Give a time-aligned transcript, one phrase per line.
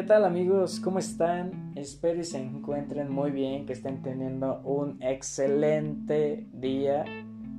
[0.00, 0.80] ¿Qué tal amigos?
[0.80, 1.74] ¿Cómo están?
[1.76, 7.04] Espero y se encuentren muy bien, que estén teniendo un excelente día,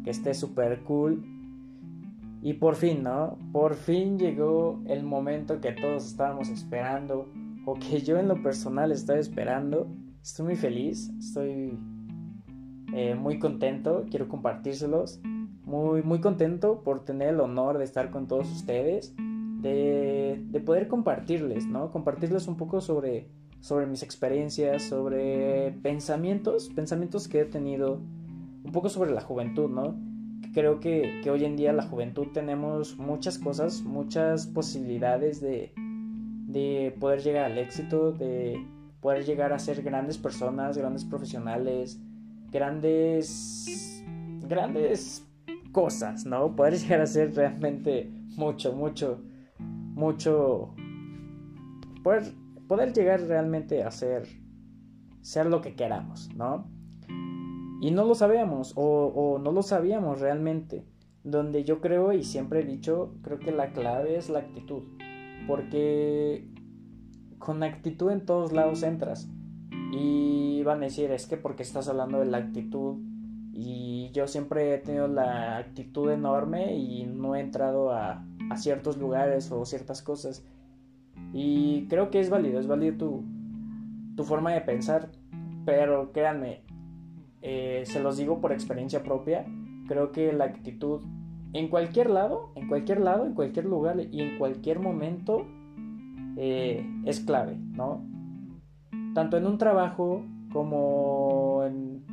[0.03, 1.23] que esté súper cool.
[2.41, 3.37] Y por fin, ¿no?
[3.51, 7.29] Por fin llegó el momento que todos estábamos esperando,
[7.67, 9.87] o que yo en lo personal estaba esperando.
[10.23, 11.78] Estoy muy feliz, estoy
[12.96, 15.21] eh, muy contento, quiero compartírselos.
[15.63, 19.14] Muy, muy contento por tener el honor de estar con todos ustedes
[19.62, 21.92] de, poder compartirles, ¿no?
[21.92, 23.28] Compartirles un poco sobre,
[23.60, 28.02] sobre mis experiencias, sobre pensamientos, pensamientos que he tenido,
[28.64, 29.96] un poco sobre la juventud, ¿no?
[30.54, 35.73] Creo que, hoy en día la juventud tenemos muchas cosas, muchas posibilidades de,
[36.48, 38.66] de poder llegar al éxito, de
[39.00, 42.00] poder llegar a ser grandes personas, grandes profesionales,
[42.52, 44.04] grandes,
[44.42, 45.26] grandes
[45.72, 46.56] cosas, ¿no?
[46.56, 49.22] Poder llegar a ser realmente mucho, mucho
[50.02, 50.73] mucho
[52.03, 52.34] poder,
[52.67, 54.28] poder llegar realmente a ser,
[55.22, 56.67] ser lo que queramos, ¿no?
[57.81, 60.86] Y no lo sabíamos o, no lo sabíamos realmente.
[61.23, 64.84] Donde yo creo y siempre he dicho, creo que la clave es la actitud.
[65.48, 66.47] Porque
[67.38, 69.30] con actitud en todos lados entras.
[69.92, 72.97] Y van a decir, es que porque estás hablando de la actitud.
[73.53, 78.97] Y yo siempre he tenido la actitud enorme y no he entrado a, a ciertos
[78.97, 80.45] lugares o ciertas cosas.
[81.33, 83.23] Y creo que es válido, es válido tu,
[84.16, 85.09] tu forma de pensar,
[85.66, 86.63] pero créanme,
[87.41, 89.45] eh, se los digo por experiencia propia,
[89.88, 91.02] creo que la actitud
[91.53, 95.45] en cualquier lado, en cualquier lado, en cualquier lugar y en cualquier momento
[96.38, 98.03] eh, es clave, ¿no?
[99.13, 102.03] Tanto en un trabajo como en,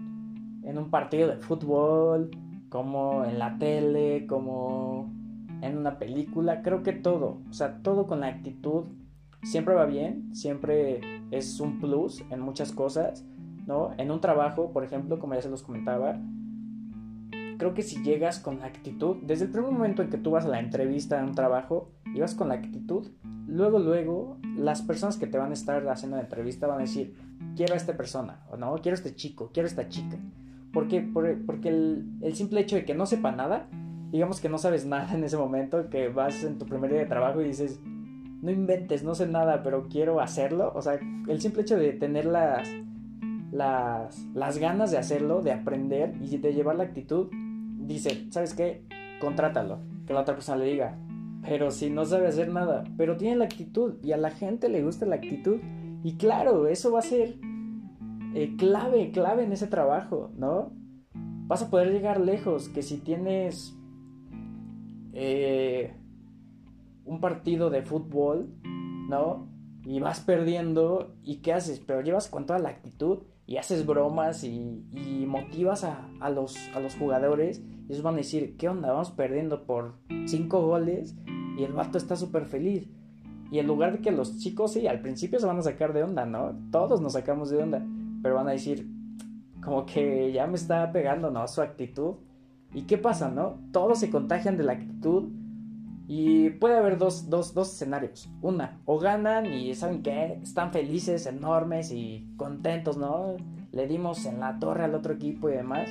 [0.65, 2.31] en un partido de fútbol,
[2.69, 5.18] como en la tele, como
[5.63, 8.85] en una película, creo que todo, o sea, todo con la actitud
[9.43, 11.01] siempre va bien, siempre
[11.31, 13.25] es un plus en muchas cosas,
[13.67, 13.93] ¿no?
[13.99, 16.21] En un trabajo, por ejemplo, como ya se los comentaba,
[17.59, 20.45] creo que si llegas con la actitud, desde el primer momento en que tú vas
[20.45, 23.09] a la entrevista en un trabajo y vas con la actitud,
[23.47, 27.17] luego, luego, las personas que te van a estar haciendo la entrevista van a decir,
[27.57, 30.17] quiero a esta persona, o no, quiero a este chico, quiero a esta chica.
[30.73, 31.01] ¿Por qué?
[31.01, 33.69] Porque el, el simple hecho de que no sepa nada
[34.11, 37.07] digamos que no sabes nada en ese momento, que vas en tu primer día de
[37.07, 37.81] trabajo y dices,
[38.41, 40.73] no inventes, no sé nada, pero quiero hacerlo.
[40.75, 40.99] O sea,
[41.29, 42.69] el simple hecho de tener las,
[43.51, 48.85] las, las ganas de hacerlo, de aprender y de llevar la actitud, dice, ¿sabes qué?
[49.21, 49.81] Contrátalo.
[50.07, 50.99] Que la otra persona le diga,
[51.43, 54.83] pero si no sabe hacer nada, pero tiene la actitud y a la gente le
[54.83, 55.59] gusta la actitud.
[56.03, 57.37] Y claro, eso va a ser
[58.35, 60.73] eh, clave, clave en ese trabajo, ¿no?
[61.47, 63.78] Vas a poder llegar lejos que si tienes
[65.21, 65.97] eh,
[67.05, 68.55] un partido de fútbol,
[69.09, 69.49] ¿no?
[69.85, 71.81] Y vas perdiendo y ¿qué haces?
[71.81, 74.85] Pero llevas con toda la actitud y haces bromas y,
[75.27, 76.57] motivas a, los,
[76.99, 78.93] jugadores y ellos van a decir, ¿qué onda?
[78.93, 79.95] Vamos perdiendo por
[80.27, 81.17] cinco goles
[81.59, 82.89] y el vato está súper feliz.
[83.51, 86.05] Y en lugar de que los chicos, sí, al principio se van a sacar de
[86.05, 86.55] onda, ¿no?
[86.71, 87.85] Todos nos sacamos de onda,
[88.23, 88.89] pero van a decir,
[89.65, 91.49] como que ya me está pegando, ¿no?
[91.49, 92.17] Su actitud.
[92.73, 93.59] ¿Y qué pasa, no?
[93.73, 95.31] Todos se contagian de la actitud
[96.07, 98.31] y puede haber dos, dos, dos escenarios.
[98.41, 103.37] Una, o ganan y saben que están felices, enormes y contentos, ¿no?
[103.73, 105.89] Le dimos en la torre al otro equipo y demás.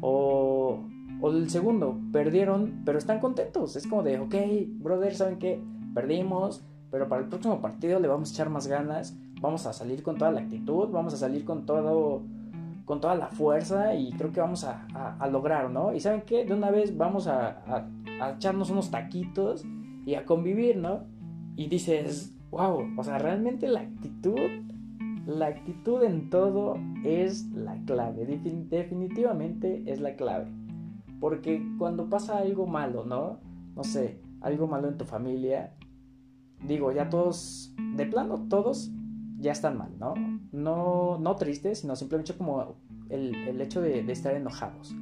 [0.00, 0.80] O,
[1.20, 3.76] o el segundo, perdieron, pero están contentos.
[3.76, 4.34] Es como de, ok,
[4.82, 5.62] brother, ¿saben qué?
[5.94, 9.16] Perdimos, pero para el próximo partido le vamos a echar más ganas.
[9.40, 12.22] Vamos a salir con toda la actitud, vamos a salir con todo
[12.84, 14.86] con toda la fuerza y creo que vamos a,
[15.18, 15.94] a, lograr, ¿no?
[15.94, 17.86] Y saben qué, de una vez vamos a,
[18.20, 19.64] a, echarnos unos taquitos
[20.04, 21.04] y a convivir, ¿no?
[21.56, 24.38] Y dices, wow, o sea, realmente la actitud,
[25.26, 30.52] la actitud en todo es la clave, definitivamente es la clave.
[31.20, 33.40] Porque cuando pasa algo malo, ¿no?
[33.74, 35.74] No sé, algo malo en tu familia,
[36.66, 38.90] digo, ya todos, de plano, todos
[39.44, 40.14] ya están mal, ¿no?
[40.52, 42.76] No, no tristes, sino simplemente como
[43.10, 44.96] el, el hecho de, estar enojados.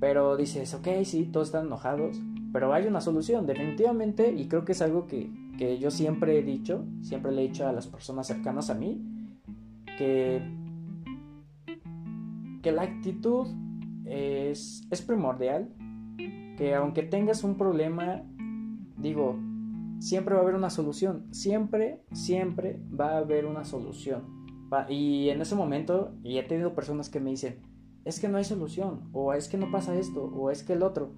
[0.00, 2.18] Pero dices, ok, sí, todos están enojados,
[2.52, 6.42] pero hay una solución, definitivamente, y creo que es algo que, que yo siempre he
[6.42, 9.02] dicho, siempre le he dicho a las personas cercanas a mí,
[9.98, 10.42] que,
[12.62, 13.48] que la actitud
[14.06, 15.68] es, es primordial,
[16.56, 18.22] que aunque tengas un problema,
[18.96, 19.38] digo,
[19.98, 21.26] siempre va a haber una solución.
[21.32, 24.46] Siempre, siempre va a haber una solución.
[24.88, 27.60] Y en ese momento, y he tenido personas que me dicen,
[28.04, 30.82] es que no hay solución, o es que no pasa esto, o es que el
[30.82, 31.12] otro.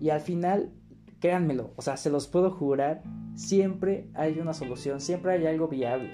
[0.00, 0.72] Y al final,
[1.20, 3.02] créanmelo, o sea, se los puedo jurar,
[3.34, 6.10] siempre hay una solución, siempre hay algo viable,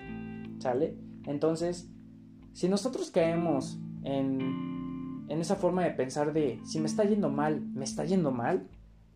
[0.58, 0.96] ¿sale?
[1.26, 1.90] Entonces,
[2.52, 7.60] si nosotros caemos en, en esa forma de pensar de, si me está yendo mal,
[7.74, 8.68] me está yendo mal,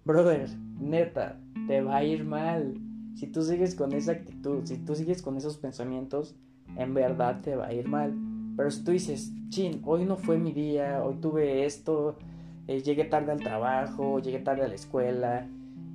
[0.04, 0.48] brother,
[0.80, 2.80] neta, te va a ir mal.
[3.16, 6.36] Si tú sigues con esa actitud, si tú sigues con esos pensamientos,
[6.76, 8.14] en verdad te va a ir mal.
[8.58, 12.18] Pero si tú dices, chin, hoy no fue mi día, hoy tuve esto,
[12.66, 15.48] eh, llegué tarde al trabajo, llegué tarde a la escuela,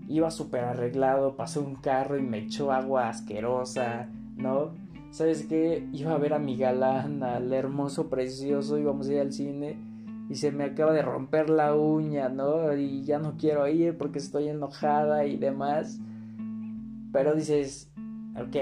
[0.07, 4.71] iba súper arreglado, pasó un carro y me echó agua asquerosa, ¿no?
[5.11, 5.87] ¿Sabes qué?
[5.93, 9.77] Iba a ver a mi galán, al hermoso, precioso, íbamos a ir al cine
[10.27, 12.75] y se me acaba de romper la uña, ¿no?
[12.75, 15.99] Y ya no quiero ir porque estoy enojada y demás.
[17.11, 17.91] Pero dices,
[18.35, 18.55] ok,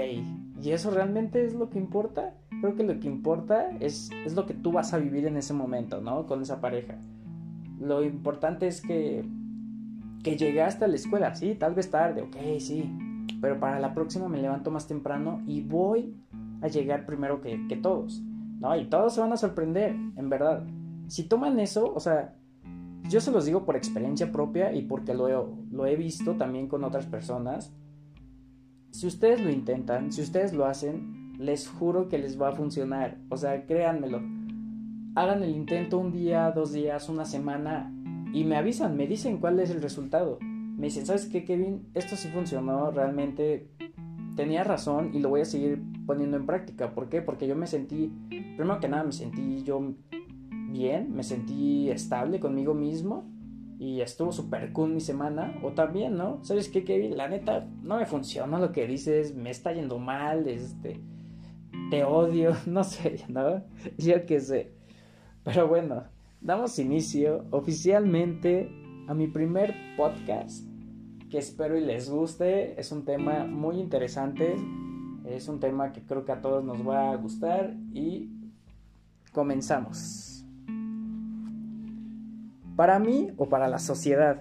[0.62, 2.34] ¿y eso realmente es lo que importa?
[2.60, 5.54] Creo que lo que importa es, es lo que tú vas a vivir en ese
[5.54, 6.26] momento, ¿no?
[6.26, 6.98] Con esa pareja.
[7.80, 9.24] Lo importante es que,
[10.22, 12.90] que llegaste a la escuela, sí, tal vez tarde, ok, sí.
[13.40, 16.14] Pero para la próxima me levanto más temprano y voy
[16.60, 18.20] a llegar primero que, que todos,
[18.58, 18.76] ¿no?
[18.76, 20.66] Y todos se van a sorprender, en verdad.
[21.06, 22.34] Si toman eso, o sea,
[23.10, 25.34] yo se los digo por experiencia propia y porque lo he,
[25.72, 27.74] lo he visto también con otras personas.
[28.90, 33.18] Si ustedes lo intentan, si ustedes lo hacen, les juro que les va a funcionar.
[33.28, 34.20] O sea, créanmelo
[35.14, 37.92] hagan el intento un día, dos días, una semana
[38.32, 40.38] y me avisan, me dicen cuál es el resultado.
[40.40, 41.88] Me dicen, ¿sabes qué, Kevin?
[41.94, 43.68] Esto sí funcionó, realmente
[44.36, 46.94] tenía razón y lo voy a seguir poniendo en práctica.
[46.94, 47.20] ¿Por qué?
[47.20, 49.94] Porque yo me sentí, primero que nada, me sentí yo
[50.70, 53.28] bien, me sentí estable conmigo mismo
[53.80, 55.58] y estuvo súper cool mi semana.
[55.62, 56.44] O también, ¿no?
[56.44, 57.16] ¿Sabes qué, Kevin?
[57.16, 61.00] La neta, no me funciona lo que dices, me está yendo mal, este,
[61.90, 63.64] te odio, no sé, ¿no?
[63.96, 64.72] Yo qué sé.
[65.44, 66.04] Pero bueno,
[66.42, 68.70] damos inicio oficialmente
[69.08, 70.62] a mi primer podcast
[71.30, 72.78] que espero y les guste.
[72.78, 74.56] Es un tema muy interesante.
[75.24, 78.28] Es un tema que creo que a todos nos va a gustar y
[79.32, 80.39] comenzamos.
[82.80, 84.40] Para mí o para la sociedad,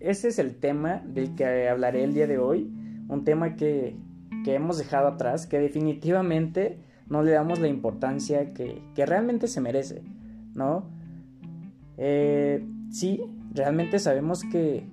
[0.00, 2.72] ese es el tema del que hablaré el día de hoy.
[3.06, 3.98] Un tema que,
[4.46, 6.78] que hemos dejado atrás, que definitivamente
[7.10, 10.02] no le damos la importancia que, que realmente se merece.
[10.54, 10.88] ¿no?
[11.98, 13.20] Eh, sí,
[13.52, 14.88] realmente sabemos que,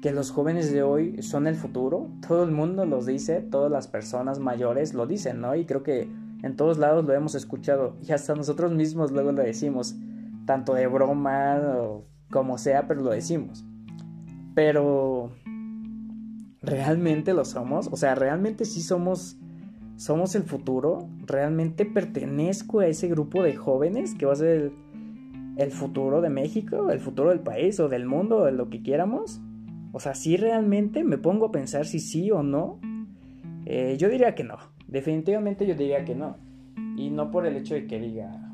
[0.00, 3.88] que los jóvenes de hoy son el futuro, todo el mundo los dice, todas las
[3.88, 5.56] personas mayores lo dicen, ¿no?
[5.56, 6.08] Y creo que
[6.44, 9.96] en todos lados lo hemos escuchado y hasta nosotros mismos luego lo decimos,
[10.46, 13.64] tanto de broma o como sea, pero lo decimos.
[14.54, 15.32] Pero
[16.62, 19.38] realmente lo somos, o sea, realmente sí somos
[19.96, 24.72] somos el futuro, realmente pertenezco a ese grupo de jóvenes que va a ser
[25.56, 29.40] el, futuro de México, el futuro del país o del mundo, de lo que quieramos.
[29.92, 32.78] O sea, si realmente me pongo a pensar si sí o no,
[33.64, 34.58] eh, yo diría que no.
[34.86, 36.36] Definitivamente yo diría que no.
[36.98, 38.45] Y no por el hecho de que diga,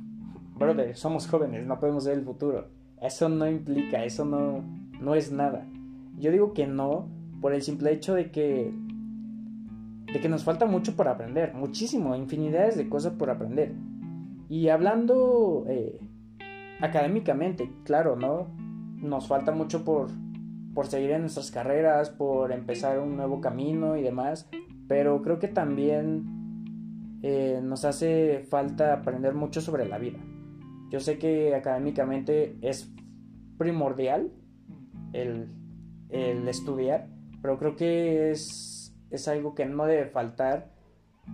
[0.63, 2.69] brother, somos jóvenes, no podemos ser el futuro.
[3.01, 4.65] Eso no implica, eso no,
[5.01, 5.67] no es nada.
[6.19, 7.09] Yo digo que no
[7.41, 8.73] por el simple hecho de que
[10.13, 13.73] de que nos falta mucho por aprender, muchísimo, infinidades de cosas por aprender.
[14.49, 15.99] Y hablando eh,
[16.81, 18.49] académicamente, claro, ¿no?
[18.97, 20.11] Nos falta mucho por,
[20.75, 24.49] por seguir en nuestras carreras, por empezar un nuevo camino y demás,
[24.87, 30.19] pero creo que también eh, nos hace falta aprender mucho sobre la vida.
[30.93, 32.93] Yo sé que académicamente es
[33.57, 34.31] primordial
[35.15, 35.49] el,
[36.11, 37.09] el estudiar,
[37.41, 40.71] pero creo que es es algo que no debe faltar,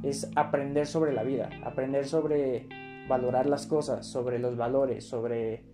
[0.04, 2.68] es aprender sobre la vida, aprender sobre
[3.08, 5.64] valorar las cosas, sobre los valores, sobre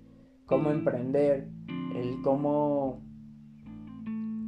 [0.46, 1.48] cómo emprender,
[1.94, 3.02] el cómo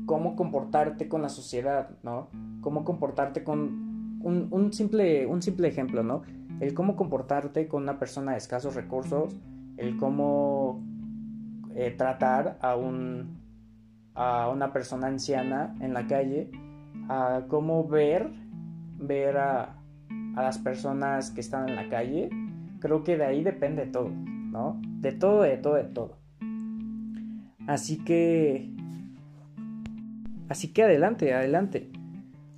[0.07, 2.31] cómo comportarte con la sociedad, ¿no?
[2.63, 6.23] Cómo comportarte con un, simple, un simple ejemplo, ¿no?
[6.61, 9.37] El cómo comportarte con una persona de escasos recursos,
[9.77, 10.83] el cómo
[11.75, 13.39] eh, tratar a, un,
[14.15, 16.51] a una persona anciana en la calle,
[17.09, 18.31] a cómo ver,
[18.99, 19.77] ver a,
[20.37, 22.31] a las personas que están en la calle,
[22.81, 24.81] creo que de ahí depende todo, ¿no?
[25.01, 26.19] De todo, de todo, de todo.
[27.67, 28.73] Así que...
[30.49, 31.91] Así que adelante, adelante.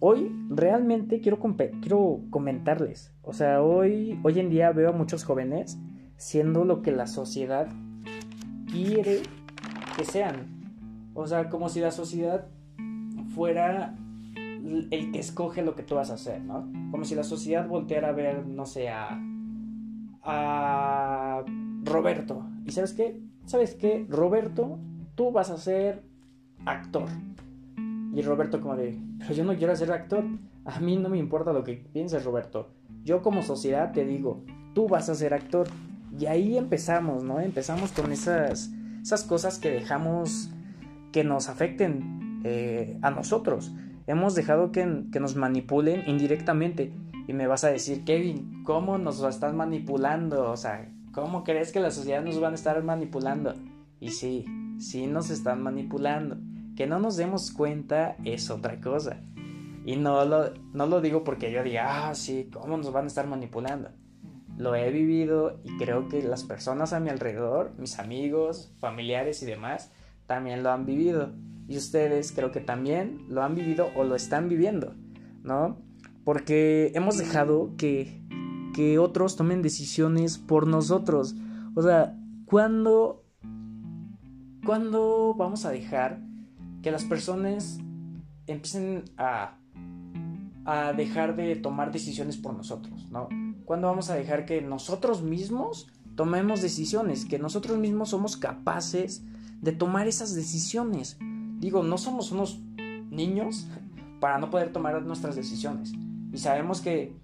[0.00, 1.38] Hoy realmente quiero,
[1.80, 3.12] quiero comentarles.
[3.28, 5.78] O sea, hoy, hoy en día veo a muchos jóvenes
[6.16, 7.68] siendo lo que la sociedad
[8.72, 9.20] quiere
[9.98, 10.72] que sean.
[11.12, 12.46] O sea, como si la sociedad
[13.34, 13.94] fuera
[14.90, 16.72] el que escoge lo que tú vas a hacer, ¿no?
[16.90, 19.20] Como si la sociedad volteara a ver, no sé, a,
[20.22, 21.44] a
[21.84, 22.46] Roberto.
[22.64, 23.20] ¿Y sabes qué?
[23.44, 24.06] ¿Sabes qué?
[24.08, 24.78] Roberto,
[25.16, 26.02] tú vas a ser
[26.64, 27.10] actor.
[28.14, 30.24] Y Roberto como de, pero yo no quiero ser actor.
[30.64, 32.77] A mí no me importa lo que pienses, Roberto.
[33.08, 35.66] Yo como sociedad te digo, tú vas a ser actor.
[36.18, 37.40] Y ahí empezamos, ¿no?
[37.40, 40.50] Empezamos con esas, esas cosas que dejamos
[41.10, 43.72] que nos afecten eh, a nosotros.
[44.06, 46.92] Hemos dejado que, que nos manipulen indirectamente.
[47.26, 50.50] Y me vas a decir, Kevin, ¿cómo nos estás manipulando?
[50.50, 53.54] O sea, ¿cómo crees que la sociedad nos van a estar manipulando?
[54.00, 54.44] Y sí,
[54.78, 56.36] sí nos están manipulando.
[56.76, 59.22] Que no nos demos cuenta es otra cosa.
[59.84, 63.08] Y no lo, no lo digo porque yo diga, ah, sí, ¿cómo nos van a
[63.08, 63.90] estar manipulando?
[64.56, 69.46] Lo he vivido y creo que las personas a mi alrededor, mis amigos, familiares y
[69.46, 69.92] demás,
[70.26, 71.32] también lo han vivido.
[71.68, 74.94] Y ustedes creo que también lo han vivido o lo están viviendo,
[75.42, 75.78] ¿no?
[76.24, 78.22] Porque hemos dejado que,
[78.74, 81.34] que otros tomen decisiones por nosotros.
[81.74, 82.16] O sea,
[82.46, 83.24] ¿cuándo,
[84.64, 86.20] ¿cuándo vamos a dejar
[86.82, 87.78] que las personas
[88.46, 89.57] empiecen a,
[90.68, 93.30] a dejar de tomar decisiones por nosotros, ¿no?
[93.64, 97.24] ¿Cuándo vamos a dejar que nosotros mismos tomemos decisiones?
[97.24, 99.24] Que nosotros mismos somos capaces
[99.62, 101.16] de tomar esas decisiones.
[101.58, 102.60] Digo, no somos unos
[103.10, 103.66] niños
[104.20, 105.94] para no poder tomar nuestras decisiones.
[106.34, 107.14] Y sabemos que,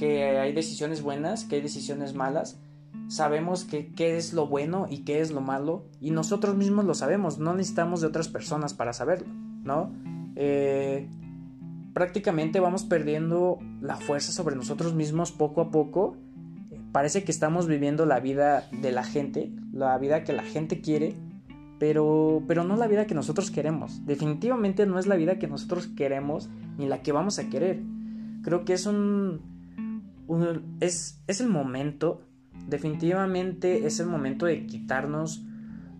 [0.00, 2.60] hay decisiones buenas, que hay decisiones malas.
[3.08, 5.84] Sabemos que qué es lo bueno y qué es lo malo.
[6.00, 7.40] Y nosotros mismos lo sabemos.
[7.40, 9.34] No necesitamos de otras personas para saberlo,
[9.64, 9.90] ¿no?
[10.36, 11.08] Eh,
[11.94, 16.16] prácticamente vamos perdiendo la fuerza sobre nosotros mismos poco a poco.
[16.92, 21.14] Parece que estamos viviendo la vida de la gente, la vida que la gente quiere,
[21.78, 24.04] pero, pero no la vida que nosotros queremos.
[24.04, 27.80] Definitivamente no es la vida que nosotros queremos ni la que vamos a querer.
[28.42, 29.40] Creo que es un,
[30.80, 32.22] es, es el momento,
[32.68, 35.44] definitivamente es el momento de quitarnos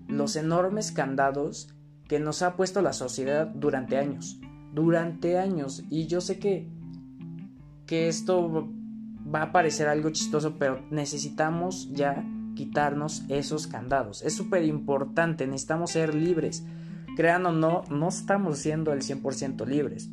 [0.09, 1.75] los enormes candados
[2.09, 4.41] que nos ha puesto la sociedad durante años.
[4.75, 5.85] Durante años.
[5.89, 6.69] Y yo sé que,
[7.87, 8.69] que esto
[9.33, 14.23] va a parecer algo chistoso, pero necesitamos ya quitarnos esos candados.
[14.23, 16.65] Es súper importante, necesitamos ser libres.
[17.17, 20.11] Crean o no, no estamos siendo el 100% libres.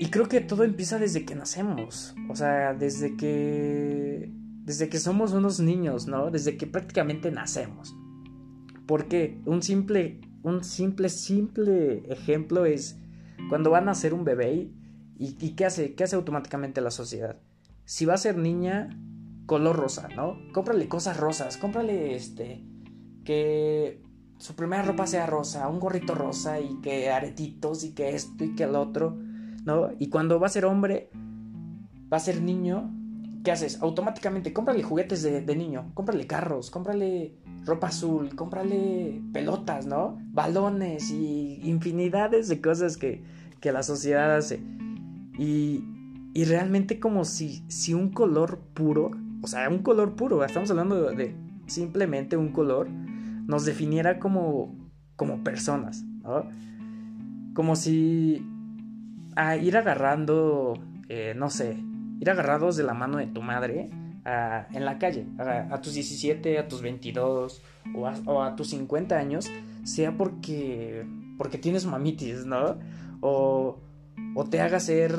[0.00, 2.14] Y creo que todo empieza desde que nacemos.
[2.30, 4.32] O sea, desde que.
[4.64, 6.30] Desde que somos unos niños, ¿no?
[6.30, 7.94] Desde que prácticamente nacemos.
[8.86, 10.20] Porque un simple.
[10.42, 12.98] Un simple, simple ejemplo es
[13.48, 14.70] cuando va a nacer un bebé
[15.18, 15.94] y, y ¿qué hace?
[15.94, 17.38] ¿Qué hace automáticamente la sociedad?
[17.84, 18.88] Si va a ser niña,
[19.46, 20.38] color rosa, ¿no?
[20.52, 22.64] Cómprale cosas rosas, cómprale este.
[23.24, 24.02] Que
[24.38, 28.54] su primera ropa sea rosa, un gorrito rosa y que aretitos y que esto y
[28.54, 29.18] que el otro.
[29.64, 29.90] ¿no?
[29.98, 31.10] Y cuando va a ser hombre,
[32.12, 32.90] va a ser niño,
[33.44, 33.80] ¿qué haces?
[33.82, 40.18] Automáticamente, cómprale juguetes de, niño, cómprale carros, cómprale ropa azul, cómprale pelotas, ¿no?
[40.32, 43.22] Balones y infinidades de cosas que,
[43.60, 44.60] que la sociedad hace.
[45.38, 45.84] Y,
[46.34, 49.10] y realmente como si, si un color puro,
[49.42, 54.74] o sea, un color puro, estamos hablando de, de simplemente un color, nos definiera como,
[55.16, 56.44] como personas, ¿no?
[57.54, 58.46] Como si
[59.36, 60.74] a ir agarrando,
[61.08, 61.82] eh, no sé,
[62.20, 63.90] ir agarrados de la mano de tu madre
[64.24, 67.62] en la calle, a, tus 17, a tus 22
[68.26, 69.50] o a, tus 50 años,
[69.82, 71.06] sea porque,
[71.38, 72.78] porque tienes mamitis, ¿no?
[73.20, 73.78] O,
[74.34, 75.14] o te haga ser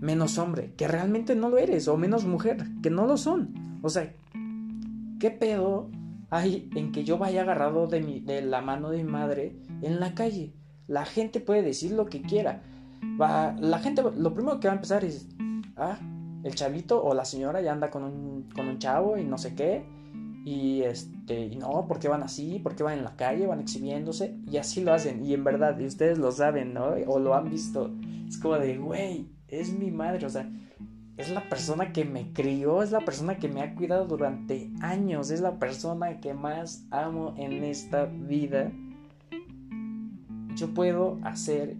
[0.00, 3.80] menos hombre, que realmente no lo eres, o menos mujer, que no lo son.
[3.82, 4.14] O sea,
[5.18, 5.90] ¿qué pedo
[6.30, 10.00] hay en que yo vaya agarrado de, mi, de la mano de mi madre en
[10.00, 10.54] la calle?
[10.86, 12.62] La gente puede decir lo que quiera
[13.20, 15.26] va, la gente, lo primero que va a empezar es,
[15.76, 15.98] ah,
[16.42, 19.54] el chavito o la señora ya anda con un, con un chavo y no sé
[19.54, 19.84] qué.
[20.44, 22.60] Y este, y no, ¿por qué van así?
[22.60, 23.46] ¿Por qué van en la calle?
[23.46, 24.38] Van exhibiéndose.
[24.48, 25.24] Y así lo hacen.
[25.24, 26.94] Y en verdad, y ustedes lo saben, ¿no?
[27.08, 27.92] O lo han visto.
[28.28, 30.24] Es como de, güey, es mi madre.
[30.24, 30.48] O sea,
[31.16, 35.30] es la persona que me crió, es la persona que me ha cuidado durante años,
[35.30, 38.70] es la persona que más amo en esta vida.
[40.54, 41.76] Yo puedo hacer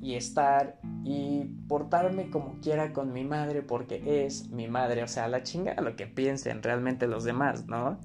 [0.00, 5.28] y estar y portarme como quiera con mi madre porque es mi madre, o sea,
[5.28, 7.98] la chinga lo que piensen realmente los demás, ¿no?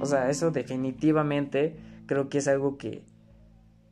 [0.00, 3.04] O sea, eso definitivamente creo que es algo que,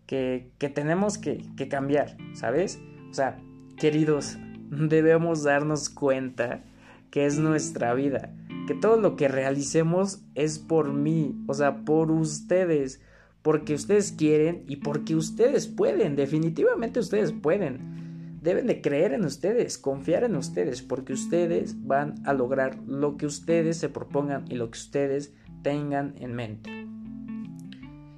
[0.07, 2.81] que, que tenemos que, que cambiar, ¿sabes?
[3.11, 3.41] O sea,
[3.77, 4.39] queridos,
[4.71, 6.63] debemos darnos cuenta
[7.11, 8.33] que es nuestra vida,
[8.67, 13.03] que todo lo que realicemos es por mí, o sea, por ustedes,
[13.43, 18.39] porque ustedes quieren y porque ustedes pueden, definitivamente ustedes pueden.
[18.43, 23.27] Deben de creer en ustedes, confiar en ustedes, porque ustedes van a lograr lo que
[23.27, 26.71] ustedes se propongan y lo que ustedes tengan en mente.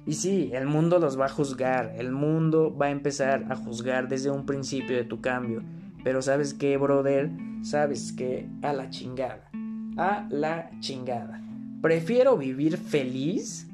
[0.05, 4.09] Y sí, el mundo los va a juzgar, el mundo va a empezar a juzgar
[4.09, 5.63] desde un principio de tu cambio.
[6.03, 9.49] Pero sabes qué, brother, sabes que a la chingada,
[9.97, 11.41] a la chingada.
[11.81, 13.72] Prefiero vivir feliz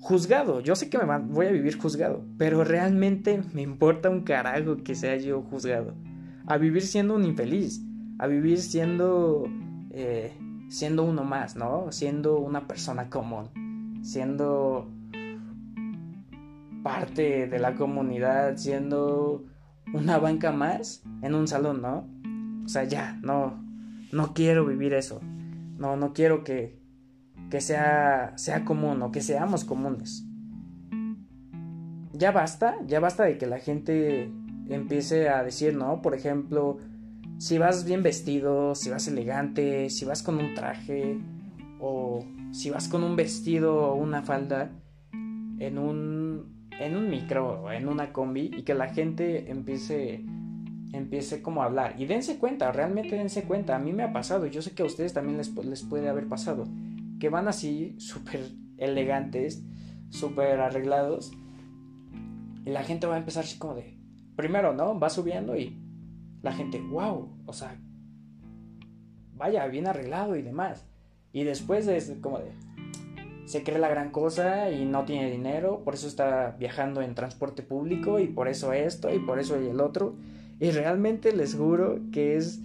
[0.00, 0.60] juzgado.
[0.60, 4.94] Yo sé que me voy a vivir juzgado, pero realmente me importa un carajo que
[4.94, 5.94] sea yo juzgado.
[6.46, 7.80] A vivir siendo un infeliz,
[8.18, 9.44] a vivir siendo
[9.90, 10.32] eh,
[10.70, 11.90] siendo uno más, ¿no?
[11.90, 14.88] Siendo una persona común, siendo
[16.82, 19.44] parte de la comunidad, siendo
[19.92, 22.08] una banca más en un salón, ¿no?
[22.64, 23.62] O sea, ya, no,
[24.12, 25.20] no quiero vivir eso.
[25.76, 26.78] No, no quiero que,
[27.50, 30.24] que sea, sea común o que seamos comunes.
[32.12, 34.30] Ya basta, ya basta de que la gente
[34.68, 36.00] empiece a decir, ¿no?
[36.00, 36.78] Por ejemplo,
[37.38, 41.18] si vas bien vestido, si vas elegante, si vas con un traje
[41.80, 44.70] o si vas con un vestido o una falda
[45.58, 50.24] en un en un micro o en una combi y que la gente empiece
[50.92, 54.46] empiece como a hablar y dense cuenta, realmente dense cuenta, a mí me ha pasado,
[54.46, 56.66] yo sé que a ustedes también les, les puede haber pasado,
[57.20, 59.62] que van así súper elegantes,
[60.08, 61.32] súper arreglados
[62.64, 63.96] y la gente va a empezar así como de,
[64.36, 64.98] primero, ¿no?
[64.98, 65.78] Va subiendo y
[66.42, 67.78] la gente, wow, o sea,
[69.34, 70.86] vaya, bien arreglado y demás.
[71.32, 72.52] Y después es como de,
[73.46, 77.62] se cree la gran cosa y no tiene dinero, por eso está viajando en transporte
[77.62, 80.14] público y por eso esto y por eso y el otro.
[80.58, 82.60] Y realmente les juro que es,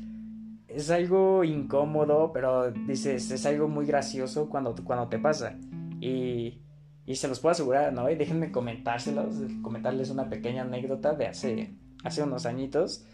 [0.76, 5.58] es algo incómodo, pero dices, es algo muy gracioso cuando, cuando te pasa.
[6.02, 6.62] Y,
[7.06, 8.10] y se los puedo asegurar, ¿no?
[8.10, 13.06] Y déjenme comentárselos, comentarles una pequeña anécdota de hace, hace unos añitos.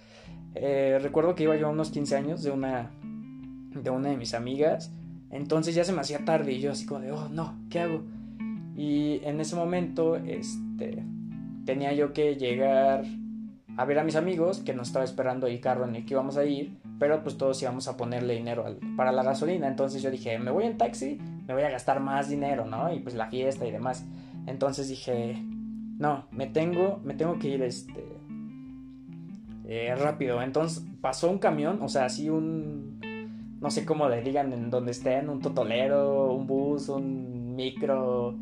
[0.56, 2.92] Eh, recuerdo que iba yo a unos 15 años de una,
[3.76, 4.92] de una de mis amigas.
[5.30, 8.04] Entonces ya se me hacía tarde y yo así como de, oh no, ¿qué hago?
[8.76, 11.06] Y en ese momento, este,
[11.66, 13.04] tenía yo que llegar
[13.78, 16.38] a ver a mis amigos, que nos estaba esperando el carro en el que íbamos
[16.38, 18.66] a ir, pero pues todos íbamos a ponerle dinero
[18.98, 19.68] para la gasolina.
[19.68, 22.94] Entonces yo dije, me voy en taxi, me voy a gastar más dinero, ¿no?
[22.94, 24.06] Y pues la fiesta y demás.
[24.46, 25.36] Entonces dije,
[25.98, 28.06] no, me tengo, me tengo que ir, este,
[29.66, 30.42] eh, rápido.
[30.42, 33.00] Entonces pasó un camión, o sea, así un,
[33.62, 38.38] no sé cómo le digan en donde estén, un totolero, un bus, un micro,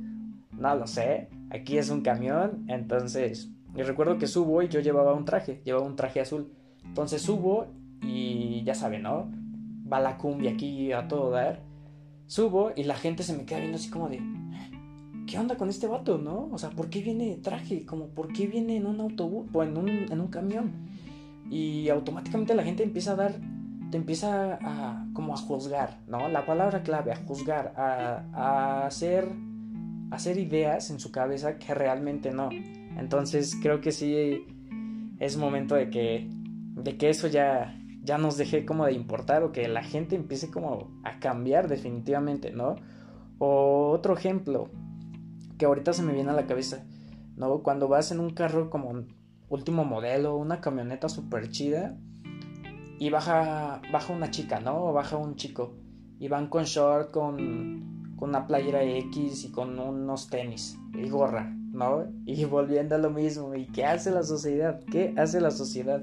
[0.52, 1.30] no lo sé.
[1.52, 5.86] Aquí es un camión, entonces, y recuerdo que subo y yo llevaba un traje, llevaba
[5.86, 6.52] un traje azul.
[6.84, 7.68] Entonces subo
[8.02, 9.32] y ya saben, ¿no?
[9.92, 11.64] Va la cumbia aquí a todo dar.
[12.28, 14.22] Subo y la gente se me queda viendo así como de,
[15.26, 16.50] ¿qué onda con este vato, no?
[16.52, 17.86] O sea, ¿por qué viene traje?
[17.86, 20.90] Como, ¿por qué viene en un autobús o en un, en un camión?
[21.50, 23.36] y automáticamente la gente empieza a dar,
[23.90, 26.28] te empieza a como a juzgar, ¿no?
[26.30, 29.28] La palabra clave, a juzgar, a, a hacer,
[30.12, 32.50] hacer ideas en su cabeza que realmente no.
[33.00, 34.46] Entonces creo que sí
[35.20, 36.30] es momento de que,
[36.76, 40.52] de que eso ya, ya nos deje como de importar o que la gente empiece
[40.52, 42.76] como a cambiar definitivamente, ¿no?
[43.38, 44.70] O otro ejemplo
[45.58, 46.86] que ahorita se me viene a la cabeza,
[47.36, 47.64] ¿no?
[47.64, 49.06] Cuando vas en un carro como
[49.48, 51.98] último modelo, una camioneta súper chida.
[53.00, 54.88] Y baja, baja una chica, ¿no?
[54.88, 55.78] O baja un chico.
[56.20, 61.56] Y van con short, con, con una playera X y con unos tenis y gorra,
[61.72, 62.06] ¿no?
[62.26, 63.56] Y volviendo a lo mismo.
[63.56, 64.80] ¿Y qué hace la sociedad?
[64.92, 66.02] ¿Qué hace la sociedad?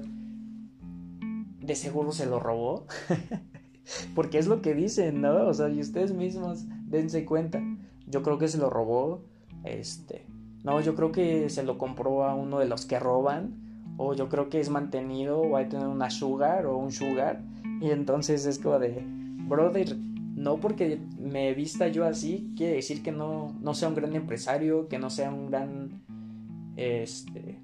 [1.59, 2.85] De seguro se lo robó.
[4.15, 5.47] Porque es lo que dicen, ¿no?
[5.47, 7.61] O sea, y ustedes mismos dense cuenta.
[8.07, 9.23] Yo creo que se lo robó.
[9.63, 10.25] Este.
[10.63, 13.95] No, yo creo que se lo compró a uno de los que roban.
[13.97, 17.41] O yo creo que es mantenido o hay que tener una sugar o un sugar.
[17.81, 19.03] Y entonces es como de,
[19.47, 19.95] brother,
[20.37, 24.87] no porque me vista yo así, quiere decir que no, no sea un gran empresario,
[24.87, 26.01] que no sea un gran,
[26.77, 27.59] este,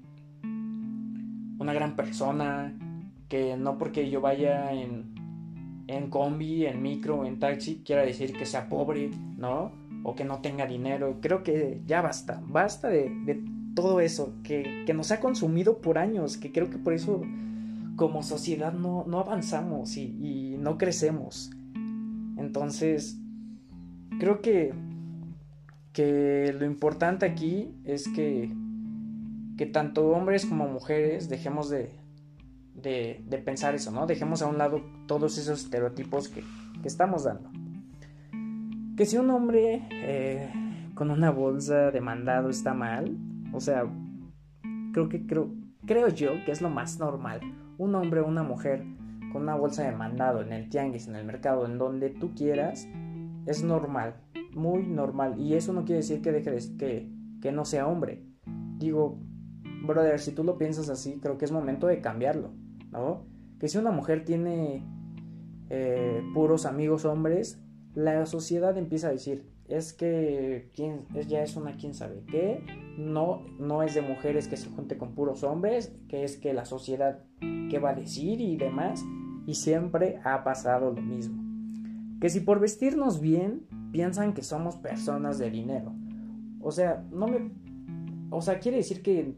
[1.58, 2.76] una gran persona,
[3.28, 5.14] que no porque yo vaya en,
[5.86, 9.72] en combi, en micro, en taxi, quiera decir que sea pobre, ¿no?
[10.04, 11.18] o que no tenga dinero.
[11.20, 13.42] Creo que ya basta, basta de,
[13.74, 17.22] todo eso que, nos ha consumido por años, que creo que por eso
[17.96, 21.50] como sociedad no, avanzamos y, no crecemos.
[22.36, 23.18] Entonces,
[24.18, 24.72] creo que,
[25.92, 28.52] que lo importante aquí es que,
[29.56, 31.90] que tanto hombres como mujeres dejemos de,
[32.74, 34.06] de, pensar eso, ¿no?
[34.06, 36.42] Dejemos a un lado todos esos estereotipos que,
[36.82, 37.50] que estamos dando
[38.96, 40.50] que si un hombre eh,
[40.94, 43.16] con una bolsa de mandado está mal,
[43.52, 43.86] o sea,
[44.92, 45.52] creo que creo,
[45.84, 47.40] creo yo que es lo más normal.
[47.76, 48.84] Un hombre o una mujer
[49.34, 52.86] con una bolsa de mandado en el tianguis, en el mercado, en donde tú quieras,
[53.46, 54.14] es normal,
[54.54, 55.40] muy normal.
[55.40, 57.10] Y eso no quiere decir que deje de, que,
[57.42, 58.22] que no sea hombre.
[58.78, 59.18] Digo,
[59.84, 62.52] brother, si tú lo piensas así, creo que es momento de cambiarlo,
[62.92, 63.26] ¿no?
[63.58, 64.86] Que si una mujer tiene
[65.68, 67.60] eh, puros amigos hombres,
[67.92, 72.64] la sociedad empieza a decir, es que quién, ya es una quién sabe qué,
[72.98, 76.66] no, no es de mujeres que se junte con puros hombres, que es que la
[76.66, 77.24] sociedad
[77.68, 79.04] qué va a decir y demás,
[79.46, 81.42] y siempre ha pasado lo mismo.
[82.20, 85.92] Que si por vestirnos bien piensan que somos personas de dinero.
[86.60, 87.50] O sea, no me
[88.34, 89.36] o sea, quiere decir que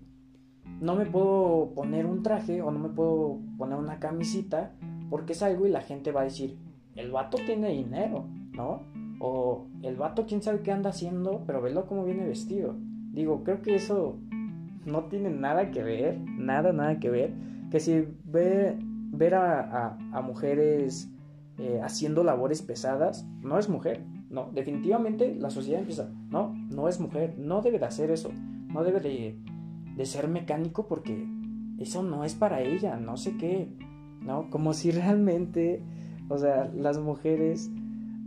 [0.81, 4.73] no me puedo poner un traje o no me puedo poner una camisita
[5.11, 6.57] porque salgo y la gente va a decir,
[6.95, 8.85] el vato tiene dinero, ¿no?
[9.21, 12.75] O el vato quién sabe qué anda haciendo, pero velo cómo viene vestido.
[13.13, 14.19] Digo, creo que eso
[14.87, 17.35] no tiene nada que ver, nada, nada que ver.
[17.71, 18.79] Que si ve,
[19.11, 21.11] ver a, mujeres
[21.59, 27.01] eh, haciendo labores pesadas, no es mujer, no, definitivamente la sociedad empieza, no, no es
[27.01, 28.31] mujer, no debe de hacer eso,
[28.69, 29.39] no debe de,
[29.97, 31.27] de ser mecánico porque
[31.79, 33.69] eso no es para ella, no sé qué,
[34.21, 34.51] ¿no?
[34.51, 35.83] Como si realmente,
[36.29, 37.71] o sea, las mujeres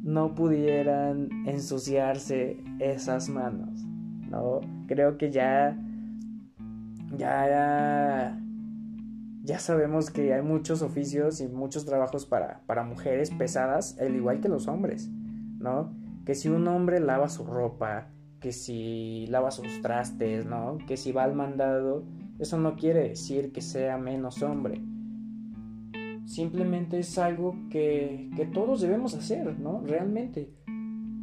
[0.03, 3.83] no pudieran ensuciarse esas manos,
[4.29, 4.61] ¿no?
[4.87, 5.77] Creo que ya,
[7.17, 8.39] ya,
[9.49, 14.41] ya sabemos que hay muchos oficios y muchos trabajos para, para mujeres pesadas, al igual
[14.41, 15.09] que los hombres,
[15.57, 15.91] ¿no?
[16.23, 18.09] Que si un hombre lava su ropa,
[18.39, 20.77] que si lava sus trastes, ¿no?
[20.85, 22.03] Que si va al mandado,
[22.37, 24.83] eso no quiere decir que sea menos hombre
[26.29, 29.81] simplemente es algo que, todos debemos hacer, ¿no?
[29.83, 30.53] Realmente.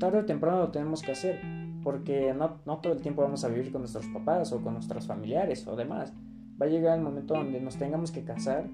[0.01, 1.41] Tarde o temprano lo tenemos que hacer,
[1.85, 5.07] porque no, no todo el tiempo vamos a vivir con nuestros papás o con nuestros
[5.07, 6.13] familiares o demás.
[6.61, 8.69] Va a llegar el momento donde nos tengamos que casar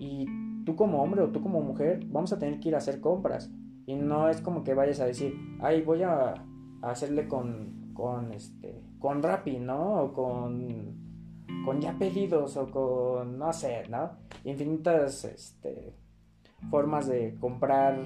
[0.00, 0.26] y
[0.64, 3.50] tú como hombre o tú como mujer vamos a tener que ir a hacer compras.
[3.86, 6.34] Y no es como que vayas a decir, ay, voy a,
[6.82, 10.02] hacerle con, con, este, con Rappi, ¿no?
[10.02, 11.08] O con
[11.64, 14.10] con ya pedidos o con, no sé, ¿no?
[14.44, 15.94] Infinitas este,
[16.70, 18.04] formas de comprar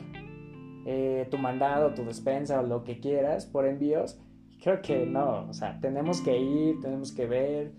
[0.86, 4.18] eh, tu mandado, tu despensa o lo que quieras por envíos.
[4.62, 7.72] Creo que no, o sea, tenemos que ir, tenemos que ver,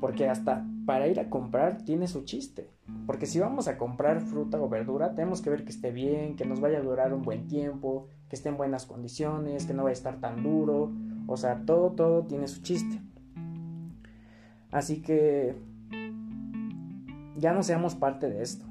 [0.00, 2.70] porque hasta para ir a comprar tiene su chiste.
[3.06, 6.44] Porque si vamos a comprar fruta o verdura, tenemos que ver que esté bien, que
[6.44, 9.92] nos vaya a durar un buen tiempo, que esté en buenas condiciones, que no vaya
[9.92, 10.92] a estar tan duro.
[11.26, 13.00] O sea, todo, todo tiene su chiste.
[14.70, 15.54] Así que
[17.36, 18.64] ya no seamos parte de esto.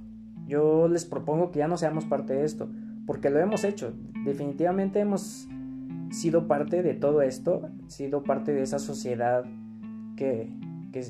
[0.48, 2.70] Yo les propongo que ya no seamos parte de esto,
[3.06, 3.94] porque lo hemos hecho.
[4.26, 5.48] Definitivamente hemos
[6.12, 9.46] sido parte de todo esto, sido parte de esa sociedad
[10.16, 10.52] que,
[10.92, 11.06] que,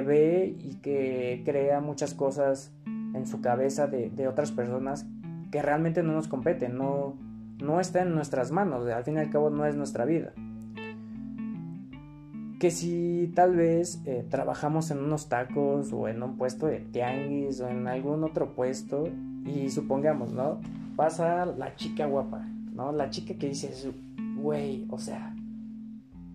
[0.00, 5.06] ve y que crea muchas cosas en su cabeza de, de, otras personas
[5.50, 7.16] que realmente no nos competen, no,
[7.60, 10.32] no está en nuestras manos, al fin y al cabo no es nuestra vida
[12.60, 17.58] que si tal vez eh, trabajamos en unos tacos o en un puesto de tianguis
[17.62, 19.08] o en algún otro puesto
[19.46, 20.60] y supongamos, ¿no?
[20.94, 22.92] Pasa la chica guapa, ¿no?
[22.92, 23.72] La chica que dice,
[24.36, 25.34] güey, o sea,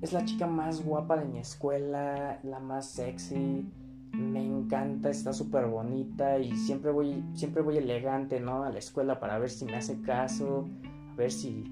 [0.06, 3.70] es la chica más guapa de mi escuela, la más sexy,
[4.14, 8.64] me encanta, está súper bonita y siempre voy, siempre voy elegante, ¿no?
[8.64, 10.66] A la escuela para ver si me hace caso,
[11.12, 11.66] a ver si,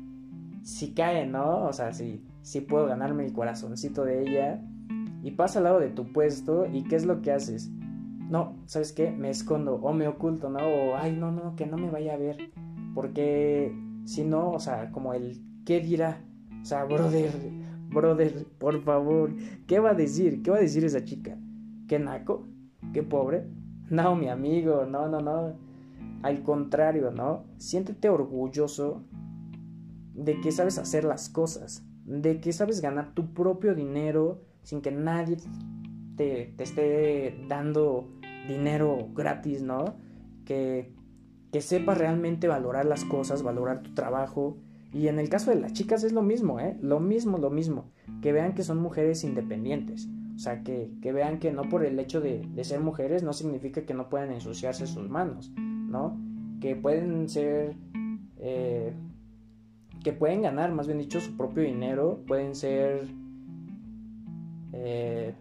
[0.63, 1.65] si cae, ¿no?
[1.65, 4.61] O sea, si si puedo ganarme el corazoncito de ella.
[5.23, 7.71] Y pasa al lado de tu puesto y ¿qué es lo que haces?
[8.29, 9.09] No, ¿sabes qué?
[9.09, 10.59] Me escondo o me oculto, ¿no?
[10.59, 12.51] O, ay, no, no, que no me vaya a ver.
[12.93, 16.21] Porque si no, o sea, como el, ¿qué dirá?
[16.61, 17.31] O sea, brother,
[17.93, 19.31] brother, por favor,
[19.67, 20.41] ¿qué va a decir?
[20.41, 21.37] ¿Qué va a decir esa chica?
[21.87, 22.47] ¿Qué naco?
[22.93, 23.45] ¿Qué pobre?
[23.89, 25.53] No, mi amigo, no, no, no.
[26.21, 27.45] Al contrario, ¿no?
[27.57, 29.03] Siéntete orgulloso
[30.13, 34.91] de que sabes hacer las cosas de que sabes ganar tu propio dinero sin que
[34.91, 35.37] nadie
[36.15, 38.09] te, esté dando
[38.47, 39.95] dinero gratis, ¿no?
[40.45, 40.93] Que,
[41.51, 44.57] que sepas realmente valorar las cosas, valorar tu trabajo.
[44.93, 46.77] Y en el caso de las chicas es lo mismo, ¿eh?
[46.81, 47.91] Lo mismo, lo mismo.
[48.21, 50.07] Que vean que son mujeres independientes.
[50.35, 53.93] O sea, que, vean que no por el hecho de, ser mujeres no significa que
[53.93, 56.17] no puedan ensuciarse sus manos, ¿no?
[56.61, 57.75] Que pueden ser
[58.37, 58.93] eh,
[60.03, 63.07] que pueden ganar, más bien dicho, su propio dinero, pueden ser
[64.73, 65.33] eh,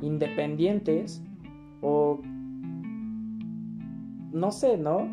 [0.00, 1.22] independientes
[1.82, 2.20] o
[4.32, 5.08] no sé, ¿no?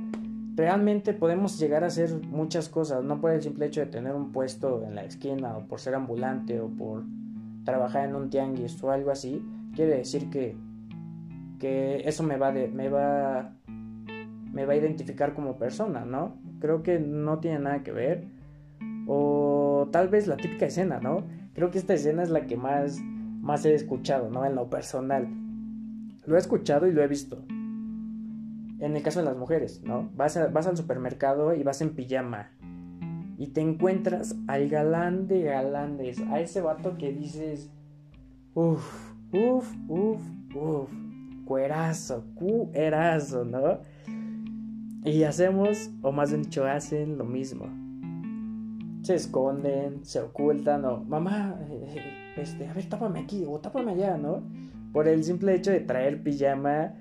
[0.56, 4.32] Realmente podemos llegar a hacer muchas cosas, no por el simple hecho de tener un
[4.32, 7.04] puesto en la esquina o por ser ambulante o por
[7.64, 9.44] trabajar en un tianguis o algo así,
[9.76, 10.56] quiere decir que,
[11.60, 13.54] que eso me va, de, me va
[14.52, 16.38] me va a identificar como persona, ¿no?
[16.64, 18.24] creo que no tiene nada que ver.
[19.06, 21.26] O tal vez la típica escena, ¿no?
[21.54, 24.46] Creo que esta escena es la que más, más he escuchado, ¿no?
[24.46, 25.28] En lo personal.
[26.26, 27.44] Lo he escuchado y lo he visto.
[28.84, 30.10] En el caso de las mujeres, ¿no?
[30.14, 32.50] Vas, al supermercado y vas en pijama.
[33.38, 36.20] Y te encuentras al galán de galandes.
[36.30, 37.72] A ese vato que dices.
[38.54, 40.22] Uf, uf, uf,
[40.54, 40.90] uf.
[41.46, 43.80] Cuerazo, cuerazo, ¿no?
[45.06, 47.68] Y hacemos, o más bien dicho, hacen lo mismo.
[49.02, 54.18] Se esconden, se ocultan, o mamá, eh, este, a ver, tápame aquí, o tápame allá,
[54.18, 54.44] ¿no?
[54.92, 56.94] Por el simple hecho de traer pijama,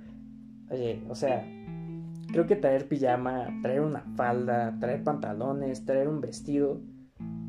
[0.70, 1.44] oye, o sea,
[2.32, 6.80] creo que traer pijama, traer una falda, traer pantalones, traer un vestido,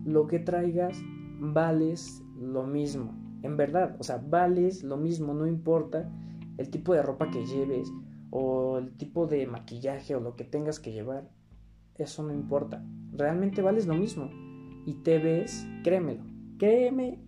[0.06, 0.98] lo que traigas,
[1.40, 3.14] vales lo mismo.
[3.42, 6.10] En verdad, o sea, vales lo mismo, no importa
[6.58, 7.92] el tipo de ropa que lleves
[8.30, 11.30] o el tipo de maquillaje o lo que tengas que llevar,
[11.96, 12.86] eso no importa.
[13.12, 14.30] Realmente vales lo mismo.
[14.86, 16.24] Y te ves, créemelo,
[16.58, 17.24] créeme,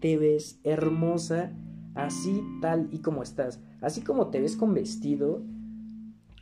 [0.00, 1.52] te ves hermosa
[1.94, 3.62] así tal y como estás.
[3.80, 5.44] Así como te ves con vestido,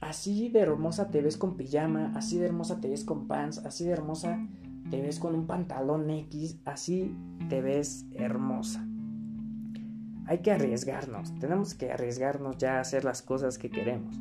[0.00, 3.84] así de hermosa te ves con pijama, así de hermosa te ves con pants, así
[3.84, 4.46] de hermosa
[4.90, 7.14] te ves con un pantalón X, así
[7.48, 8.86] te ves hermosa
[10.26, 14.20] hay que arriesgarnos, tenemos que arriesgarnos ya a hacer las cosas que queremos.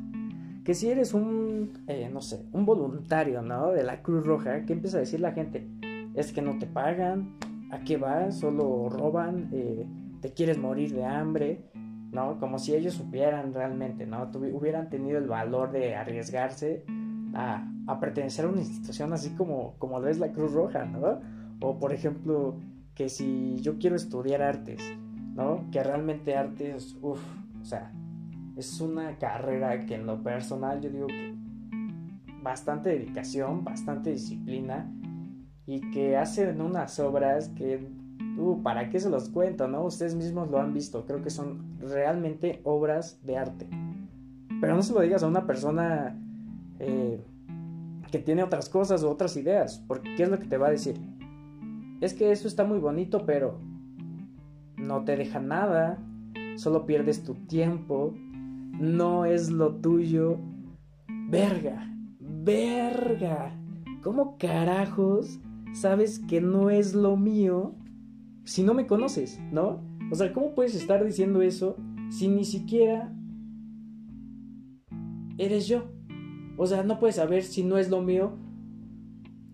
[0.63, 3.71] Que si eres un, eh, no sé, un voluntario, ¿no?
[3.71, 5.67] De la Cruz Roja, ¿qué empieza a decir la gente?
[6.13, 7.35] Es que no te pagan,
[7.71, 8.39] ¿a qué vas?
[8.39, 9.85] Solo roban, eh,
[10.21, 11.65] te quieres morir de hambre,
[12.15, 12.39] ¿no?
[12.39, 14.31] Como si ellos supieran realmente, ¿no?
[14.33, 16.85] hubieran tenido el valor de arriesgarse
[17.35, 17.67] a,
[17.99, 21.19] pertenecer a una institución así como, como lo es la Cruz Roja, ¿no?
[21.59, 22.57] O por ejemplo,
[22.95, 24.81] que si yo quiero estudiar artes,
[25.35, 25.69] ¿no?
[25.71, 27.21] Que realmente arte es, uff,
[27.61, 27.91] o sea,
[28.55, 31.35] es una carrera que en lo personal yo digo que
[32.41, 34.89] bastante dedicación, bastante disciplina
[35.65, 37.85] y que hacen unas obras que,
[38.37, 39.83] uh, ¿para qué se los cuento, no?
[39.83, 43.67] Ustedes mismos lo han visto, creo que son realmente obras de arte.
[44.61, 46.17] Pero no se lo digas a una persona
[46.79, 47.21] eh,
[48.11, 50.71] que tiene otras cosas o otras ideas, porque ¿qué es lo que te va a
[50.71, 50.95] decir?
[52.01, 53.59] Es que eso está muy bonito, pero
[54.77, 55.97] no te deja nada,
[56.55, 58.13] solo pierdes tu tiempo,
[58.79, 60.37] no es lo tuyo.
[61.29, 63.51] Verga, verga.
[64.01, 65.39] ¿Cómo carajos
[65.73, 67.73] sabes que no es lo mío
[68.45, 69.83] si no me conoces, no?
[70.11, 71.75] O sea, ¿cómo puedes estar diciendo eso
[72.09, 73.13] si ni siquiera
[75.37, 75.91] eres yo?
[76.57, 78.37] O sea, no puedes saber si no es lo mío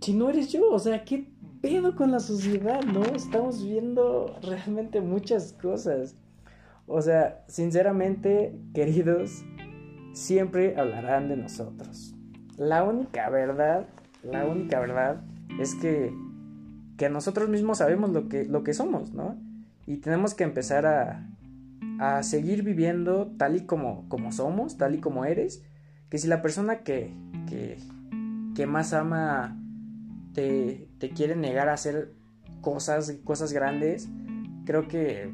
[0.02, 0.70] si no eres yo.
[0.72, 3.04] O sea, ¿qué pedo con la sociedad, no?
[3.16, 6.18] Estamos viendo realmente muchas cosas.
[6.88, 9.44] O sea, sinceramente, queridos,
[10.14, 12.16] siempre hablarán de nosotros.
[12.58, 13.88] La única verdad,
[14.24, 15.24] la única verdad
[15.60, 16.14] es que,
[17.02, 19.36] que nosotros mismos sabemos lo que, lo que somos, ¿no?
[19.88, 21.28] Y tenemos que empezar a,
[22.00, 25.64] a seguir viviendo tal y como, como somos, tal y como eres.
[26.10, 27.12] Que si la persona que,
[27.50, 27.80] que,
[28.54, 29.58] que más ama
[30.36, 32.14] te, te quiere negar a hacer
[32.62, 34.08] cosas, cosas grandes,
[34.66, 35.34] creo que,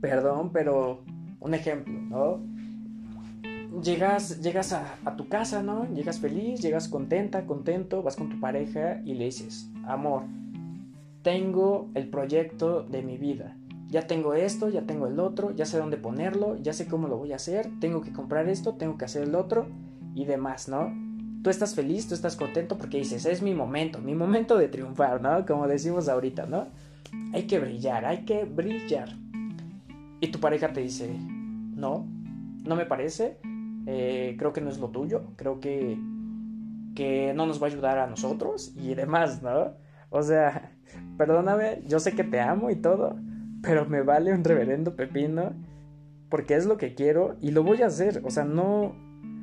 [0.00, 1.04] perdón, pero
[1.40, 3.82] un ejemplo, ¿no?
[3.82, 5.84] Llegas, llegas a, a, tu casa, ¿no?
[5.92, 10.22] Llegas feliz, llegas contenta, contento, vas con tu pareja y le dices, amor,
[11.22, 13.56] tengo el proyecto de mi vida.
[13.88, 17.16] Ya tengo esto, ya tengo el otro, ya sé dónde ponerlo, ya sé cómo lo
[17.16, 19.66] voy a hacer, tengo que comprar esto, tengo que hacer el otro
[20.14, 20.92] y demás, ¿no?
[21.42, 25.20] tú estás feliz, tú estás contento porque dices, es mi momento, mi momento de triunfar,
[25.20, 25.46] ¿no?
[25.46, 26.66] Como decimos ahorita, ¿no?
[27.32, 29.10] Hay que brillar, hay que brillar.
[30.20, 32.06] Y tu pareja te dice, no,
[32.64, 33.38] no me parece,
[33.86, 35.98] eh, creo que no es lo tuyo, creo que,
[36.94, 39.74] que no nos va a ayudar a nosotros y demás, ¿no?
[40.10, 40.72] O sea,
[41.16, 43.16] perdóname, yo sé que te amo y todo,
[43.62, 45.54] pero me vale un reverendo pepino
[46.28, 48.94] porque es lo que quiero y lo voy a hacer, o sea, no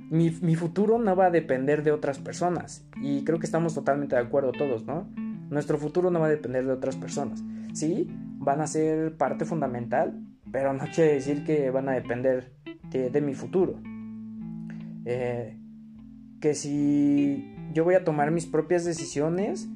[0.10, 2.86] mi, futuro no va a depender de otras personas.
[3.02, 5.10] Y creo que estamos totalmente de acuerdo todos, ¿no?
[5.50, 7.44] Nuestro futuro no va a depender de otras personas.
[7.74, 10.20] Sí, van a ser parte fundamental,
[10.52, 12.54] pero no quiere decir que van a depender
[12.92, 13.80] de, mi futuro.
[15.06, 15.58] Eh,
[16.40, 19.68] que si yo voy a tomar mis propias decisiones,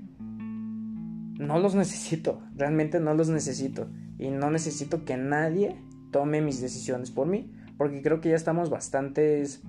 [1.40, 3.88] no los necesito, realmente no los necesito.
[4.20, 8.70] Y no necesito que nadie tome mis decisiones por mí, porque creo que ya estamos
[8.70, 9.64] bastantes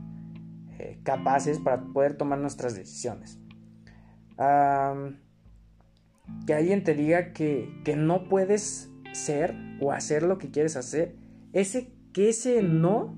[0.78, 3.38] eh, capaces para poder tomar nuestras decisiones.
[6.46, 11.14] que alguien te diga que, que, no puedes ser o hacer lo que quieres hacer,
[11.52, 13.16] ese, que ese no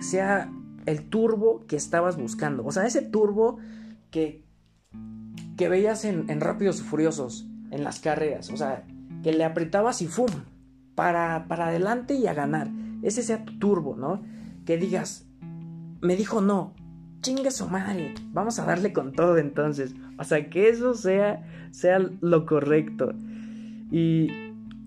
[0.00, 0.52] sea
[0.86, 2.64] el turbo que estabas buscando.
[2.64, 3.58] O sea, ese turbo
[4.12, 4.44] que,
[5.56, 8.50] que veías en, en Rápidos y Furiosos, en las carreras.
[8.50, 8.84] O sea,
[9.22, 10.30] que le apretabas y ¡fum!
[10.94, 12.70] Para, para adelante y a ganar.
[13.02, 14.22] Ese sea tu turbo, ¿no?
[14.64, 15.26] Que digas,
[16.00, 16.72] me dijo no,
[17.20, 19.94] chingue su madre, vamos a darle con todo entonces.
[20.18, 23.12] O sea, que eso sea, sea lo correcto.
[23.90, 24.28] Y,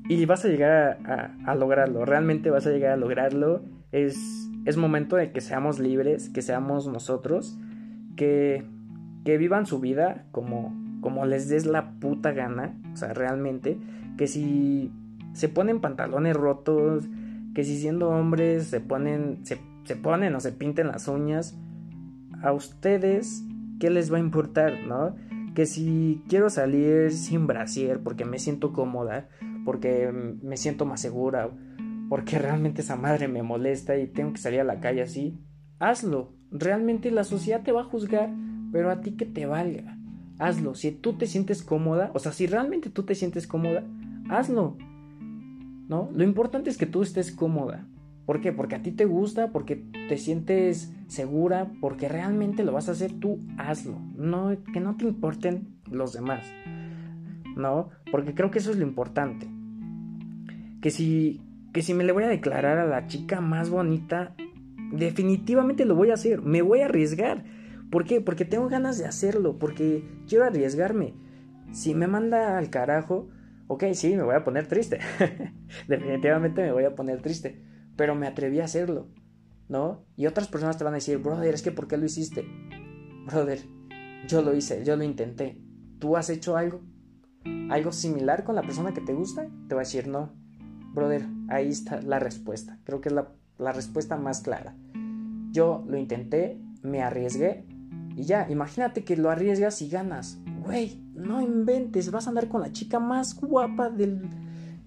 [0.07, 3.61] y vas a llegar a, a, lograrlo, realmente vas a llegar a lograrlo.
[3.91, 4.17] Es,
[4.65, 7.57] es momento de que seamos libres, que seamos nosotros,
[8.15, 8.63] que,
[9.25, 12.77] que vivan su vida como, como les des la puta gana.
[12.93, 13.79] O sea, realmente,
[14.17, 14.91] que si
[15.33, 17.05] se ponen pantalones rotos,
[17.53, 21.57] que si siendo hombres se ponen, se, se ponen o se pinten las uñas,
[22.41, 23.43] a ustedes,
[23.79, 25.15] ¿qué les va a importar, no?
[25.55, 29.27] Que si quiero salir sin brasier porque me siento cómoda,
[29.65, 31.49] porque me siento más segura,
[32.09, 35.39] porque realmente esa madre me molesta y tengo que salir a la calle así,
[35.79, 36.33] hazlo.
[36.51, 38.29] Realmente la sociedad te va a juzgar,
[38.71, 39.96] pero a ti que te valga.
[40.39, 40.75] Hazlo.
[40.75, 43.83] Si tú te sientes cómoda, o sea, si realmente tú te sientes cómoda,
[44.29, 44.77] hazlo.
[45.87, 46.09] ¿No?
[46.13, 47.87] Lo importante es que tú estés cómoda.
[48.25, 48.51] ¿Por qué?
[48.51, 49.77] Porque a ti te gusta, porque
[50.09, 53.97] te sientes segura, porque realmente lo vas a hacer tú, hazlo.
[54.17, 56.45] No, que no te importen los demás.
[57.55, 57.89] ¿No?
[58.11, 59.47] Porque creo que eso es lo importante.
[60.81, 64.35] Que si, que si me le voy a declarar a la chica más bonita,
[64.91, 66.41] definitivamente lo voy a hacer.
[66.41, 67.45] Me voy a arriesgar.
[67.89, 68.21] ¿Por qué?
[68.21, 71.13] Porque tengo ganas de hacerlo, porque quiero arriesgarme.
[71.71, 73.29] Si me manda al carajo,
[73.67, 74.99] ok, sí, me voy a poner triste.
[75.87, 79.09] definitivamente me voy a poner triste pero me atreví a hacerlo,
[79.67, 80.05] ¿no?
[80.15, 82.45] Y otras personas te van a decir, brother, es que ¿por qué lo hiciste?
[83.25, 83.59] Brother,
[84.27, 85.59] yo lo hice, yo lo intenté.
[85.99, 86.81] ¿Tú has hecho algo?
[87.69, 89.49] ¿Algo similar con la persona que te gusta?
[89.67, 90.31] Te va a decir, no.
[90.93, 92.79] Brother, ahí está la respuesta.
[92.85, 94.75] Creo que es la, la respuesta más clara.
[95.51, 97.65] Yo lo intenté, me arriesgué
[98.17, 100.39] y ya, imagínate que lo arriesgas y ganas.
[100.65, 104.27] Güey, no inventes, vas a andar con la chica más guapa del,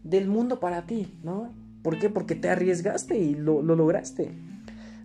[0.03, 1.55] del mundo para ti, ¿no?
[1.85, 2.11] ¿Por qué?
[2.11, 4.33] Porque te arriesgaste y lo, lograste,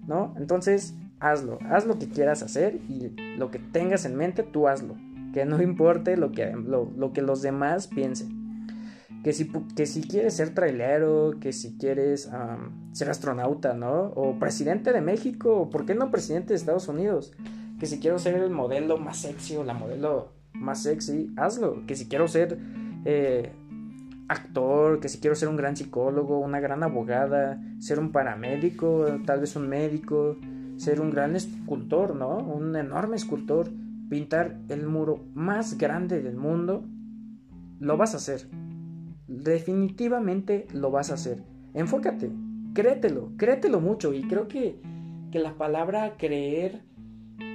[0.07, 0.33] ¿no?
[0.37, 4.95] Entonces, hazlo, haz lo que quieras hacer y lo que tengas en mente, tú hazlo.
[5.31, 8.65] Que no importe lo que, lo, que los demás piensen.
[9.23, 12.27] Que si, que si quieres ser trailero, que si quieres
[12.91, 14.13] ser astronauta, ¿no?
[14.15, 17.31] O presidente de México, por qué no presidente de Estados Unidos.
[17.79, 21.85] Que si quiero ser el modelo más sexy o la modelo más sexy, hazlo.
[21.85, 22.57] Que si quiero ser
[23.05, 23.51] eh,
[24.27, 29.41] actor, que si quiero ser un gran psicólogo, una gran abogada, ser un paramédico, tal
[29.41, 30.37] vez un médico,
[30.77, 32.37] ser un gran escultor, ¿no?
[32.37, 33.69] Un enorme escultor,
[34.09, 36.85] pintar el muro más grande del mundo,
[37.79, 38.47] lo vas a hacer.
[39.27, 41.43] Definitivamente lo vas a hacer.
[41.73, 42.31] Enfócate,
[42.73, 44.81] créetelo, créetelo mucho y creo que,
[45.31, 46.81] que la palabra creer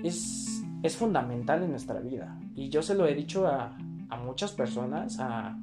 [0.03, 2.39] es, es fundamental en nuestra vida.
[2.55, 3.77] Y yo se lo he dicho a,
[4.09, 5.59] a muchas personas, a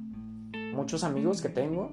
[0.72, 1.92] muchos amigos que tengo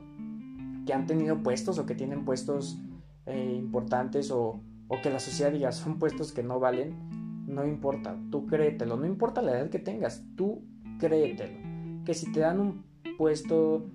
[0.86, 2.80] que han tenido puestos o que tienen puestos
[3.26, 6.94] eh, importantes o, o, que la sociedad diga son puestos que no valen,
[7.48, 10.64] no importa, tú créetelo, no importa la edad que tengas, tú
[11.00, 11.58] créetelo.
[12.06, 12.86] Que si te dan un
[13.18, 13.90] puesto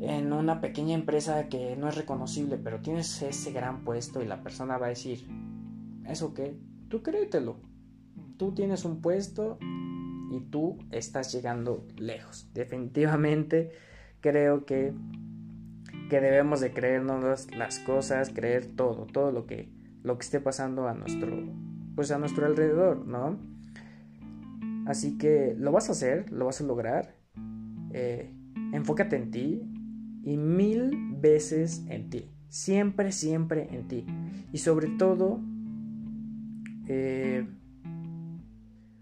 [0.00, 4.42] en una pequeña empresa que no es reconocible, pero tienes ese gran puesto y la
[4.42, 5.26] persona va a decir,
[6.06, 6.58] ¿eso qué?
[6.90, 7.56] Tú créetelo.
[8.36, 9.58] Tú tienes un puesto
[10.32, 12.50] y tú estás llegando lejos.
[12.52, 13.70] Definitivamente
[14.20, 14.92] creo que,
[16.10, 19.72] que debemos de creernos las cosas, creer todo, todo lo que,
[20.02, 21.28] lo que esté pasando a nuestro,
[21.94, 23.38] pues a nuestro alrededor, ¿no?
[24.86, 27.14] Así que lo vas a hacer, lo vas a lograr.
[27.92, 28.34] Eh,
[28.72, 29.62] enfócate en ti
[30.24, 32.32] y mil veces en ti.
[32.48, 34.06] Siempre, siempre en ti.
[34.52, 35.40] Y sobre todo,
[36.92, 37.46] eh,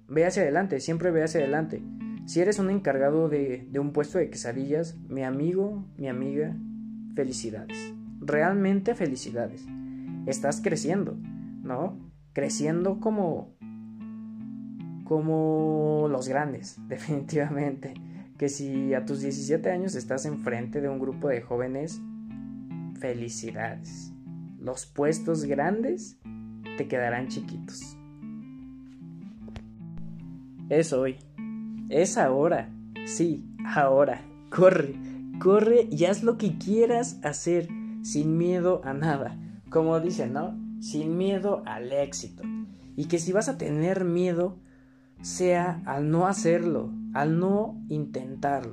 [0.09, 1.83] Ve hacia adelante, siempre ve hacia adelante.
[2.27, 6.57] Si eres un encargado de, un puesto de quesadillas, mi amigo, mi amiga,
[7.14, 7.94] felicidades.
[8.20, 9.66] Realmente felicidades.
[10.27, 11.18] Estás creciendo,
[11.62, 11.98] ¿no?
[12.33, 13.57] Creciendo como
[15.05, 17.95] como los grandes, definitivamente.
[18.39, 22.01] Que si a tus 17 años estás enfrente de un grupo de jóvenes,
[22.99, 24.12] felicidades.
[24.59, 26.18] Los puestos grandes
[26.79, 27.99] te quedarán chiquitos.
[30.70, 31.16] Es hoy.
[31.91, 32.70] Es ahora.
[33.05, 34.22] Sí, ahora.
[34.49, 34.95] Corre.
[35.41, 37.68] Corre y haz lo que quieras hacer
[38.03, 39.37] sin miedo a nada.
[39.70, 40.57] Como dicen, ¿no?
[40.81, 42.45] Sin miedo al éxito.
[42.97, 44.57] Y que si vas a tener miedo,
[45.20, 48.72] sea al no hacerlo, al no intentarlo.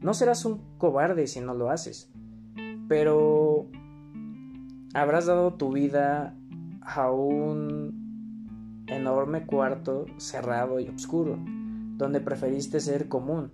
[0.00, 2.10] No serás un cobarde si no lo haces.
[2.88, 3.66] Pero
[4.94, 6.34] habrás dado tu vida
[6.84, 11.38] a un enorme cuarto cerrado y oscuro,
[11.96, 13.52] donde preferiste ser común,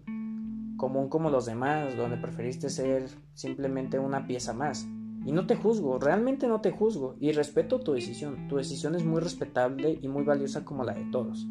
[0.77, 4.89] común como los demás, donde preferiste ser simplemente una pieza más.
[5.25, 8.49] Y no te juzgo, realmente no te juzgo y respeto tu decisión.
[8.49, 11.47] Tu decisión es muy respetable y muy valiosa como la de todos.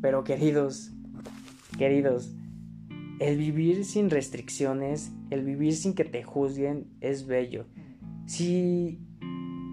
[0.00, 0.92] Pero queridos,
[1.76, 2.32] queridos,
[3.18, 7.66] el vivir sin restricciones, el vivir sin que te juzguen es bello.
[8.26, 9.00] Si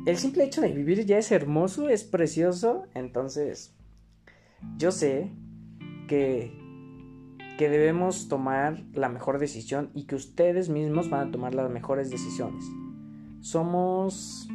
[0.05, 3.73] el simple hecho de vivir ya es hermoso, es precioso, entonces
[4.77, 5.31] yo sé
[6.07, 6.51] que,
[7.57, 12.09] que debemos tomar la mejor decisión y que ustedes mismos van a tomar las mejores
[12.09, 12.65] decisiones.
[13.41, 14.47] Somos,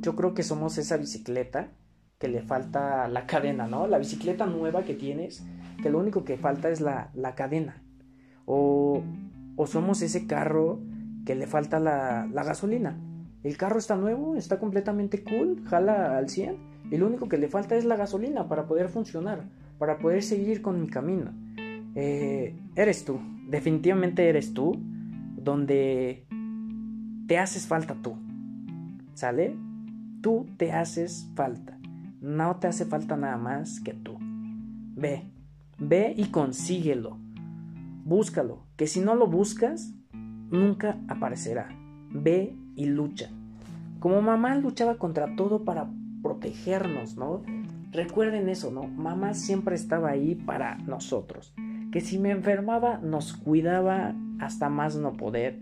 [0.00, 1.72] yo creo que somos esa bicicleta
[2.18, 3.86] que le falta la cadena, ¿no?
[3.86, 5.44] La bicicleta nueva que tienes,
[5.82, 7.82] que lo único que falta es la, cadena.
[8.44, 9.02] O,
[9.56, 10.80] o, somos ese carro
[11.24, 12.98] que le falta la, la gasolina.
[13.48, 16.58] El carro está nuevo, está completamente cool, jala al 100
[16.90, 20.60] y lo único que le falta es la gasolina para poder funcionar, para poder seguir
[20.60, 21.32] con mi camino.
[21.94, 23.18] Eh, eres tú,
[23.48, 24.78] definitivamente eres tú,
[25.34, 26.26] donde
[27.26, 28.18] te haces falta tú.
[29.14, 29.56] ¿Sale?
[30.20, 31.78] Tú te haces falta.
[32.20, 34.18] No te hace falta nada más que tú.
[34.20, 35.22] Ve,
[35.78, 37.16] ve y consíguelo.
[38.04, 41.70] Búscalo, que si no lo buscas, nunca aparecerá.
[42.10, 43.30] Ve y lucha.
[44.00, 45.88] Como mamá luchaba contra todo para
[46.22, 47.42] protegernos, ¿no?
[47.90, 48.84] Recuerden eso, ¿no?
[48.84, 51.54] Mamá siempre estaba ahí para nosotros.
[51.90, 55.58] Que si me enfermaba nos cuidaba hasta más no poder.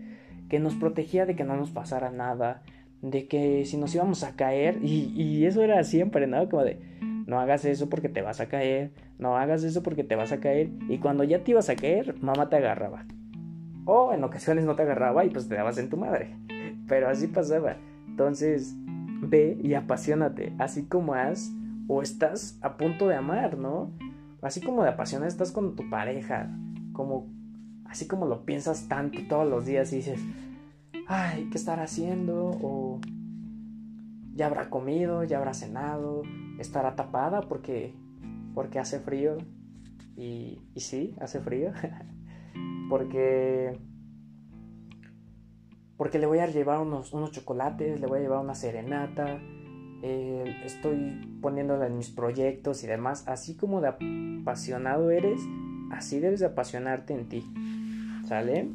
[0.49, 2.61] Que nos protegía de que no nos pasara nada.
[3.01, 4.83] De que si nos íbamos a caer.
[4.83, 6.47] Y, eso era siempre, ¿no?
[6.49, 6.79] Como de,
[7.25, 8.91] no hagas eso porque te vas a caer.
[9.17, 10.69] No hagas eso porque te vas a caer.
[10.89, 13.05] Y cuando ya te ibas a caer, mamá te agarraba.
[13.85, 16.35] O en ocasiones no te agarraba y pues te dabas en tu madre.
[16.87, 17.77] Pero así pasaba.
[18.17, 18.73] Entonces,
[19.21, 21.51] ve y apasionate, así como has
[21.87, 23.91] o estás a punto de amar, ¿no?
[24.41, 26.49] Así como de apasionar estás con tu pareja,
[26.93, 27.27] como
[27.85, 30.19] así como lo piensas tanto todos los días y dices,
[31.07, 32.57] ay, ¿qué estará haciendo?
[32.63, 33.01] O
[34.33, 36.23] ya habrá comido, ya habrá cenado,
[36.57, 37.93] estará tapada porque
[38.55, 39.37] porque hace frío
[40.15, 41.71] y, y sí, hace frío
[42.89, 43.77] porque
[45.97, 49.39] porque le voy a llevar unos, unos chocolates, le voy a llevar una serenata,
[50.03, 55.41] eh, estoy poniéndola en mis proyectos y demás, así como de apasionado eres,
[55.91, 57.43] así debes de apasionarte en ti,
[58.27, 58.69] ¿sale?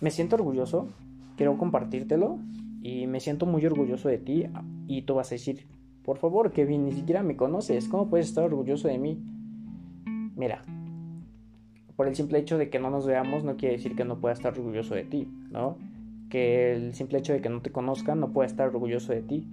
[0.00, 0.88] Me siento orgulloso,
[1.36, 2.38] quiero compartírtelo
[2.82, 4.46] y me siento muy orgulloso de ti
[4.88, 5.68] y tú vas a decir,
[6.04, 9.22] por favor, Kevin, ni siquiera me conoces, ¿cómo puedes estar orgulloso de mí?
[10.34, 10.62] Mira,
[11.94, 14.34] por el simple hecho de que no nos veamos no quiere decir que no pueda
[14.34, 15.78] estar orgulloso de ti, ¿no?
[16.28, 19.50] Que el simple hecho de que no te conozcan no pueda estar orgulloso de ti.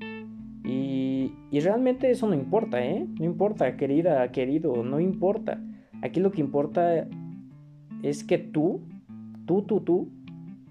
[0.66, 3.06] Y, y realmente eso no importa, ¿eh?
[3.20, 5.62] No importa, querida, querido, no importa.
[6.02, 7.08] Aquí lo que importa
[8.02, 8.82] es que tú,
[9.46, 10.10] tú, tú, tú,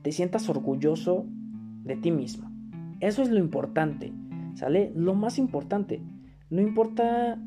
[0.03, 1.27] te sientas orgulloso
[1.85, 2.51] de ti mismo.
[3.01, 4.13] Eso es lo importante,
[4.55, 4.93] ¿sale?
[4.95, 6.03] Lo más importante.
[6.51, 7.39] No importa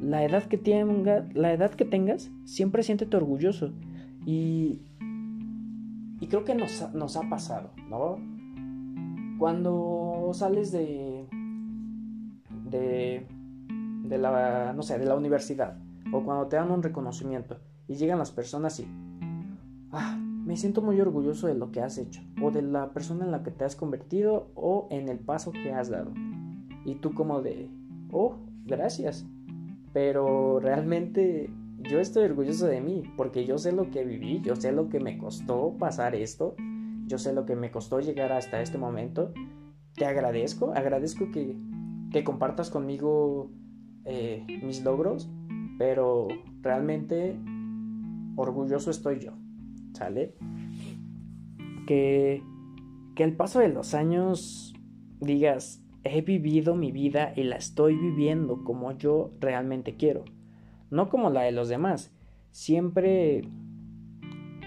[0.00, 3.72] la edad que tenga, la edad que tengas, siempre siéntete orgulloso.
[6.20, 8.16] Y creo que nos, nos ha pasado, ¿no?
[9.38, 11.26] Cuando sales de,
[12.70, 13.26] de,
[14.04, 15.78] de la, no sé, de la universidad,
[16.12, 17.58] o cuando te dan un reconocimiento,
[17.88, 18.86] y llegan las personas y,
[19.92, 23.32] ah, me siento muy orgulloso de lo que has hecho, o de la persona en
[23.32, 26.12] la que te has convertido, o en el paso que has dado.
[26.84, 27.70] Y tú como de,
[28.10, 29.26] oh, gracias
[29.94, 31.48] pero realmente
[31.90, 35.00] yo estoy orgulloso de mí porque yo sé lo que viví, yo sé lo que
[35.00, 36.54] me costó pasar esto,
[37.06, 39.32] yo sé lo que me costó llegar hasta este momento.
[39.94, 41.56] Te agradezco, agradezco que,
[42.10, 43.50] que compartas conmigo
[44.04, 45.30] eh, mis logros,
[45.78, 46.28] pero
[46.62, 47.38] realmente
[48.36, 49.32] orgulloso estoy yo,
[49.92, 50.34] ¿sale?
[51.86, 52.42] Que,
[53.14, 54.74] que al paso de los años
[55.20, 60.24] digas, he vivido mi vida y la estoy viviendo como yo realmente quiero,
[60.94, 62.12] no como la de los demás.
[62.52, 63.42] Siempre,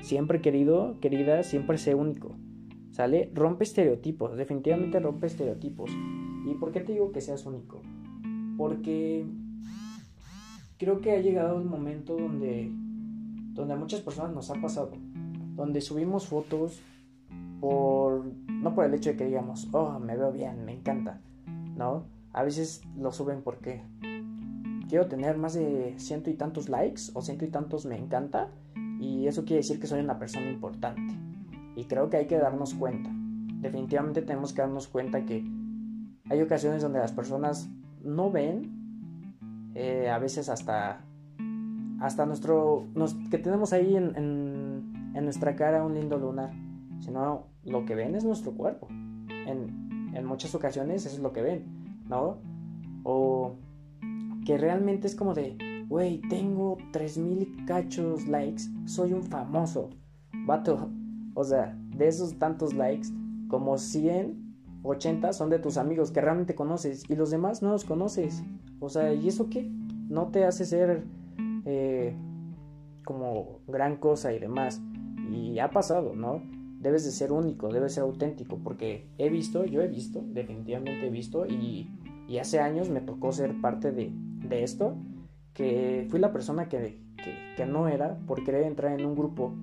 [0.01, 2.35] siempre querido, querida, siempre sé único.
[2.91, 3.31] ¿Sale?
[3.33, 5.91] Rompe estereotipos, definitivamente rompe estereotipos.
[6.45, 7.81] ¿Y por qué te digo que seas único?
[8.57, 9.25] Porque
[10.77, 12.71] creo que ha llegado un momento donde,
[13.53, 14.91] donde a muchas personas nos ha pasado,
[15.55, 16.81] donde subimos fotos
[17.59, 21.21] por, no por el hecho de que digamos, oh, me veo bien, me encanta,
[21.75, 22.05] ¿no?
[22.33, 23.83] A veces lo suben porque
[24.87, 28.49] quiero tener más de ciento y tantos likes o ciento y tantos me encanta
[28.99, 31.13] y eso quiere decir que soy una persona importante.
[31.75, 33.11] Y creo que hay que darnos cuenta.
[33.13, 35.45] Definitivamente tenemos que darnos cuenta que
[36.29, 37.69] hay ocasiones donde las personas
[38.03, 41.05] no ven, eh, a veces hasta,
[41.99, 42.87] hasta nuestro,
[43.29, 46.51] que tenemos ahí en, nuestra cara un lindo lunar,
[46.99, 48.87] sino lo que ven es nuestro cuerpo.
[48.89, 52.37] En, en muchas ocasiones eso es lo que ven, ¿no?
[53.03, 53.55] O
[54.47, 55.57] que realmente es como de,
[55.89, 59.89] güey, tengo 3000 cachos likes, soy un famoso.
[60.45, 60.89] Vato,
[61.33, 63.09] o sea, de esos tantos likes,
[63.49, 67.83] como 100, 80 son de tus amigos que realmente conoces y los demás no los
[67.83, 68.41] conoces.
[68.79, 69.69] O sea, ¿y eso qué?
[70.07, 71.03] No te hace ser
[71.65, 72.15] eh,
[73.03, 74.81] como gran cosa y demás.
[75.29, 76.41] Y ha pasado, ¿no?
[76.79, 81.09] Debes de ser único, debes ser auténtico, porque he visto, yo he visto, definitivamente he
[81.09, 81.89] visto, y,
[82.29, 84.13] y hace años me tocó ser parte de,
[84.49, 84.95] de esto,
[85.53, 87.01] que fui la persona que,
[87.55, 89.53] que, no era por querer entrar en un grupo,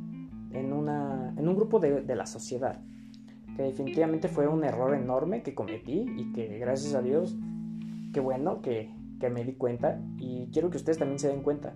[0.52, 2.80] en, una, en un grupo de, de la sociedad,
[3.56, 7.36] que definitivamente fue un error enorme que cometí y que gracias a Dios,
[8.12, 11.74] qué bueno que, que me di cuenta y quiero que ustedes también se den cuenta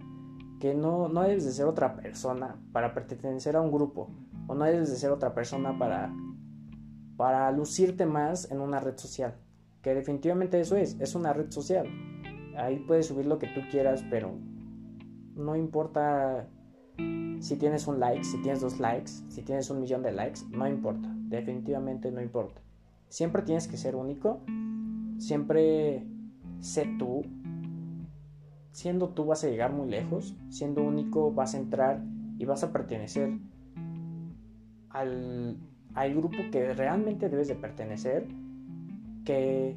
[0.59, 4.11] que no, no debes de ser otra persona para pertenecer a un grupo
[4.46, 6.12] o no debes de ser otra persona para,
[7.16, 9.36] para lucirte más en una red social.
[9.82, 11.86] Que definitivamente eso es, es una red social.
[12.59, 14.34] Ahí puedes subir lo que tú quieras, pero
[15.34, 16.48] no importa
[17.40, 20.66] si tienes un like, si tienes dos likes, si tienes un millón de likes, no
[20.66, 22.61] importa, definitivamente no importa.
[23.09, 24.40] Siempre tienes que ser único,
[25.18, 26.04] siempre
[26.61, 27.22] sé tú,
[28.72, 32.02] siendo tú vas a llegar muy lejos, siendo único vas a entrar
[32.38, 33.38] y vas a pertenecer
[34.90, 35.56] al,
[35.94, 38.26] al grupo que realmente debes de pertenecer,
[39.24, 39.76] que,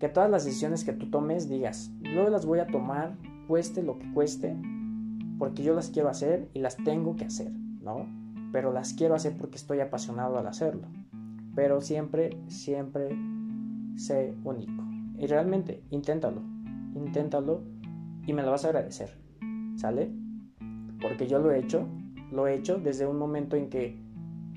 [0.00, 3.98] que todas las decisiones que tú tomes digas, luego las voy a tomar, cueste lo
[3.98, 4.56] que cueste,
[5.38, 8.06] porque yo las quiero hacer y las tengo que hacer, ¿no?
[8.50, 10.88] Pero las quiero hacer porque estoy apasionado al hacerlo.
[11.54, 13.10] Pero siempre, siempre
[13.96, 14.82] sé único.
[15.18, 16.40] Y realmente, inténtalo,
[16.94, 17.62] inténtalo
[18.26, 19.18] y me lo vas a agradecer,
[19.76, 20.10] ¿sale?
[21.02, 21.86] Porque yo lo he hecho,
[22.32, 24.00] lo he hecho desde un momento en que,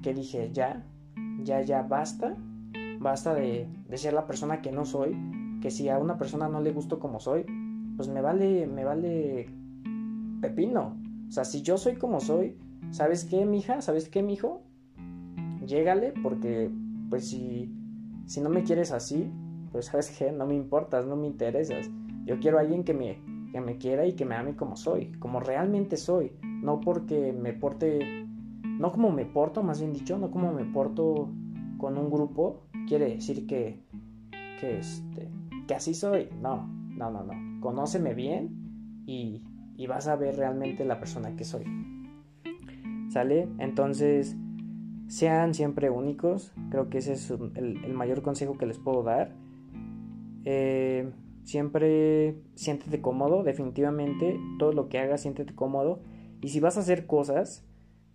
[0.01, 0.85] que dije, ya,
[1.43, 2.37] ya, ya, basta,
[3.03, 5.15] basta de, de, ser la persona que no soy,
[5.61, 7.45] que si a una persona no le gusto como soy,
[7.95, 9.49] pues me vale, me vale
[10.41, 10.97] pepino.
[11.27, 12.57] O sea, si yo soy como soy,
[12.91, 13.81] ¿sabes qué, mija?
[13.81, 14.63] ¿Sabes qué, mijo?
[15.65, 16.71] Llégale, porque,
[17.09, 17.71] pues si,
[18.25, 19.31] si no me quieres así,
[19.71, 21.89] pues sabes qué, no me importas, no me interesas.
[22.25, 23.19] Yo quiero a alguien que me,
[23.51, 27.53] que me quiera y que me ame como soy, como realmente soy, no porque me
[27.53, 28.25] porte,
[28.63, 31.29] no como me porto, más bien dicho, no como me porto
[31.77, 33.79] con un grupo, quiere decir que,
[34.59, 35.29] que, este,
[35.67, 39.43] que así soy, no, no, no, no, conóceme bien y,
[39.77, 41.65] y vas a ver realmente la persona que soy.
[43.09, 43.47] ¿Sale?
[43.59, 44.35] Entonces,
[45.07, 49.35] sean siempre únicos, creo que ese es el, el mayor consejo que les puedo dar.
[50.45, 51.11] Eh,
[51.43, 55.99] Siempre siéntete cómodo, definitivamente, todo lo que hagas, siéntete cómodo.
[56.41, 57.65] Y si vas a hacer cosas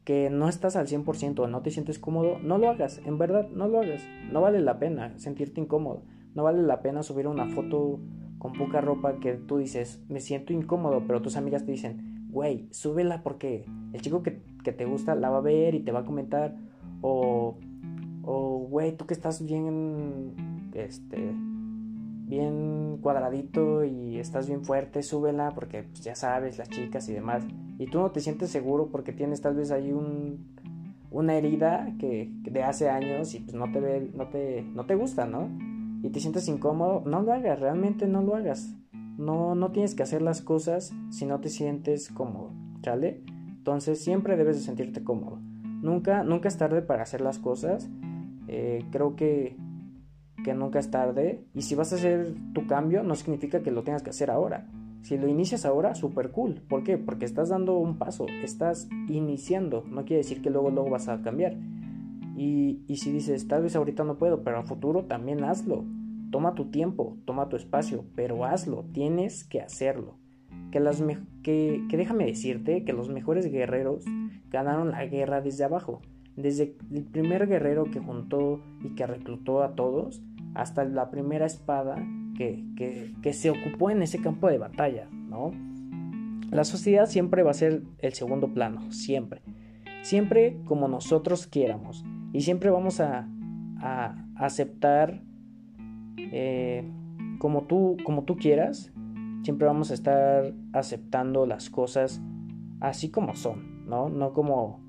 [0.09, 3.47] que no estás al 100% o no te sientes cómodo, no lo hagas, en verdad,
[3.51, 4.01] no lo hagas.
[4.33, 6.01] No vale la pena sentirte incómodo.
[6.35, 8.01] No vale la pena subir una foto
[8.39, 12.71] con poca ropa que tú dices, me siento incómodo, pero tus amigas te dicen, güey,
[12.71, 15.99] súbela porque el chico que, que, te gusta la va a ver y te va
[15.99, 16.57] a comentar.
[17.03, 17.59] O,
[18.23, 21.35] o güey, tú que estás bien, este,
[22.29, 27.45] bien cuadradito y estás bien fuerte, súbela porque pues, ya sabes, las chicas y demás.
[27.79, 30.55] Y tú no te sientes seguro porque tienes tal vez ahí un,
[31.11, 34.95] una herida que, de hace años y pues no te, ve, no, te, no te
[34.95, 35.49] gusta, ¿no?
[36.03, 38.75] Y te sientes incómodo, no lo hagas, realmente no lo hagas.
[39.17, 42.53] No, no tienes que hacer las cosas si no te sientes cómodo,
[42.85, 43.23] ¿sale?
[43.49, 45.41] Entonces siempre debes de sentirte cómodo.
[45.83, 47.89] Nunca, nunca es tarde para hacer las cosas.
[48.47, 49.57] Eh, creo que
[50.45, 51.45] que nunca es tarde.
[51.55, 54.67] Y si vas a hacer tu cambio, no significa que lo tengas que hacer ahora.
[55.03, 56.61] Si lo inicias ahora, súper cool.
[56.69, 56.99] ¿Por qué?
[56.99, 59.85] Porque estás dando un paso, estás iniciando.
[59.89, 61.57] No quiere decir que luego, luego vas a cambiar.
[62.37, 65.85] Y, y si dices, tal vez ahorita no puedo, pero a futuro también hazlo.
[66.31, 70.19] Toma tu tiempo, toma tu espacio, pero hazlo, tienes que hacerlo.
[70.71, 71.03] Que, las
[71.43, 74.05] que, que déjame decirte que los mejores guerreros
[74.51, 76.03] ganaron la guerra desde abajo.
[76.37, 80.23] Desde el primer guerrero que juntó y que reclutó a todos
[80.59, 81.97] hasta la primera espada
[82.37, 82.65] que,
[83.23, 85.53] que, se ocupó en ese campo de batalla, ¿no?
[86.51, 89.41] La sociedad siempre va a ser el segundo plano, siempre.
[90.03, 92.05] Siempre como nosotros quieramos.
[92.33, 93.29] Y siempre vamos a,
[93.81, 95.23] a aceptar
[96.19, 96.91] eh,
[97.39, 98.93] como, tú, como tú quieras.
[99.43, 102.21] Siempre vamos a estar aceptando las cosas
[102.81, 104.09] así como son, ¿no?
[104.09, 104.81] No como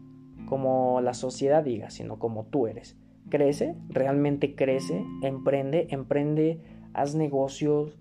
[0.47, 2.97] como la sociedad diga, sino como tú eres.
[3.29, 6.59] Crece, realmente crece, emprende, emprende,
[6.93, 7.97] haz negocios.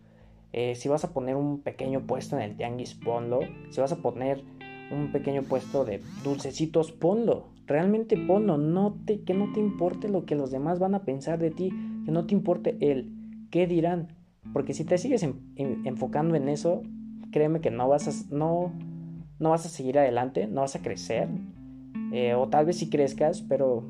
[0.53, 3.41] Eh, si vas a poner un pequeño puesto en el tianguis, ponlo.
[3.71, 4.43] Si vas a poner
[4.91, 7.49] un pequeño puesto de dulcecitos, ponlo.
[7.67, 8.57] Realmente ponlo.
[8.57, 11.71] No que no te importe lo que los demás van a pensar de ti.
[12.05, 13.13] Que no te importe el
[13.51, 14.17] qué dirán.
[14.53, 15.27] Porque si te sigues
[15.57, 16.83] enfocando en eso,
[17.33, 18.73] créeme que no vas a, no,
[19.39, 21.29] no vas a seguir adelante, no vas a crecer.
[22.13, 23.85] Eh, o tal vez sí crezcas, pero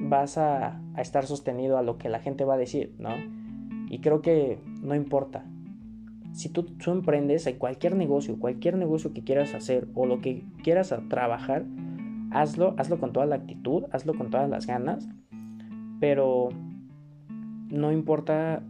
[0.00, 3.10] vas a, estar sostenido a lo que la gente va a decir, ¿no?
[3.88, 5.44] Y creo que no importa.
[6.32, 10.44] Si tú, tú emprendes en cualquier negocio, cualquier negocio que quieras hacer o lo que
[10.62, 11.64] quieras trabajar,
[12.30, 15.08] hazlo, hazlo con toda la actitud, hazlo con todas las ganas,
[16.00, 16.50] pero
[17.70, 18.62] no importa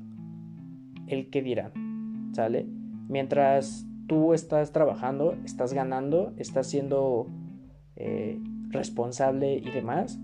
[1.07, 2.67] el que dirán, ¿sale?
[3.09, 7.27] Mientras tú estás trabajando, estás ganando, estás siendo
[7.97, 10.19] eh, responsable y demás,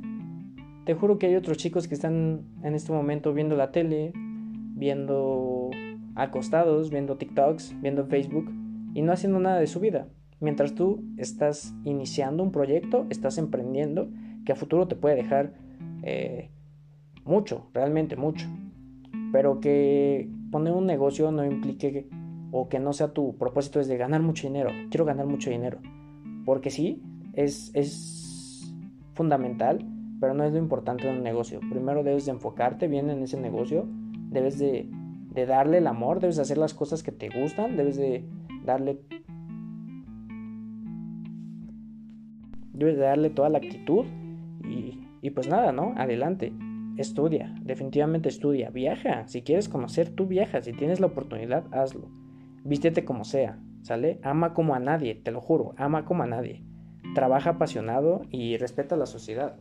[0.84, 5.70] te juro que hay otros chicos que están en este momento viendo la tele, viendo
[6.14, 8.50] acostados, viendo TikToks, viendo Facebook
[8.94, 10.08] y no haciendo nada de su vida.
[10.40, 14.08] Mientras tú estás iniciando un proyecto, estás emprendiendo,
[14.44, 15.54] que a futuro te puede dejar
[16.02, 16.50] eh,
[17.24, 18.46] mucho, realmente mucho.
[19.32, 22.08] Pero que poner un negocio no implique
[22.52, 24.70] o que no sea tu propósito es de ganar mucho dinero.
[24.90, 25.78] Quiero ganar mucho dinero.
[26.44, 28.72] Porque sí, es, es
[29.14, 29.84] fundamental,
[30.24, 31.60] pero no es lo importante de un negocio.
[31.68, 33.86] Primero debes de enfocarte bien en ese negocio,
[34.30, 34.88] debes de,
[35.46, 38.24] darle el amor, debes de hacer las cosas que te gustan, debes de
[38.64, 39.02] darle
[42.72, 44.06] debes de darle toda la actitud
[44.66, 45.92] y, pues nada, ¿no?
[45.98, 46.54] Adelante,
[46.96, 52.08] estudia, definitivamente estudia, viaja, si quieres conocer, tú viaja, si tienes la oportunidad, hazlo,
[52.64, 54.20] vístete como sea, ¿sale?
[54.22, 56.62] Ama como a nadie, te lo juro, ama como a nadie,
[57.14, 59.58] trabaja apasionado y respeta a la sociedad.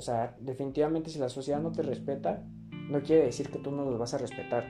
[0.00, 2.42] O sea, definitivamente si la sociedad no te respeta,
[2.88, 4.64] no quiere decir que tú no los vas a respetar.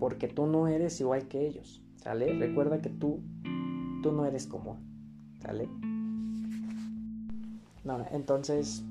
[0.00, 1.80] Porque tú no eres igual que ellos.
[1.94, 2.26] ¿Sale?
[2.36, 3.22] Recuerda que tú,
[4.02, 4.78] tú no eres común.
[5.38, 5.68] ¿Sale?
[7.84, 8.84] No, entonces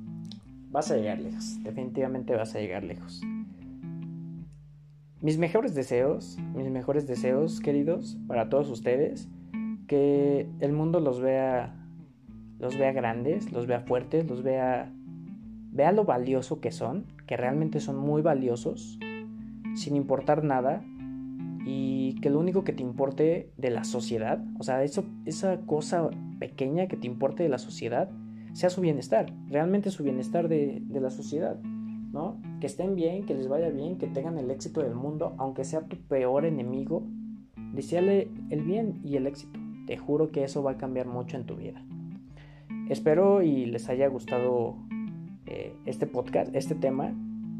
[0.70, 1.62] vas a llegar lejos.
[1.64, 3.20] Definitivamente vas a llegar lejos.
[5.20, 9.28] Mis mejores deseos, mis mejores deseos, queridos, para todos ustedes,
[9.90, 11.76] que el mundo los vea,
[12.58, 14.94] los vea grandes, los vea fuertes, los vea
[15.72, 19.00] Vea lo valioso que son, que realmente son muy valiosos,
[19.76, 20.84] sin importar nada,
[21.66, 26.10] y que lo único que te importe de la sociedad, o sea, eso, esa cosa
[26.40, 28.10] pequeña que te importe de la sociedad,
[28.54, 32.42] sea su bienestar, realmente su bienestar de, de la sociedad, ¿no?
[32.60, 35.82] Que estén bien, que les vaya bien, que tengan el éxito del mundo, aunque sea
[35.82, 37.08] tu peor enemigo,
[37.74, 39.60] deseale el bien y el éxito.
[39.88, 41.82] Te juro que eso va a cambiar mucho en tu vida.
[42.90, 44.76] Espero y les haya gustado
[45.54, 47.14] eh, este podcast, este tema,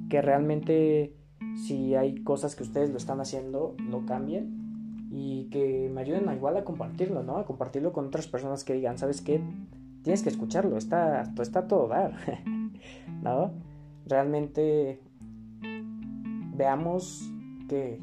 [0.10, 1.14] que realmente
[1.58, 6.36] si hay cosas que ustedes lo están haciendo, lo cambien y que me ayuden a
[6.36, 7.36] igual a compartirlo, ¿no?
[7.36, 9.42] A compartirlo con otras personas que digan, ¿sabes qué?
[10.04, 12.16] Tienes que escucharlo, está, está todo dar,
[13.22, 13.52] ¿no?
[14.06, 15.02] Realmente
[16.56, 17.30] veamos
[17.68, 18.00] que,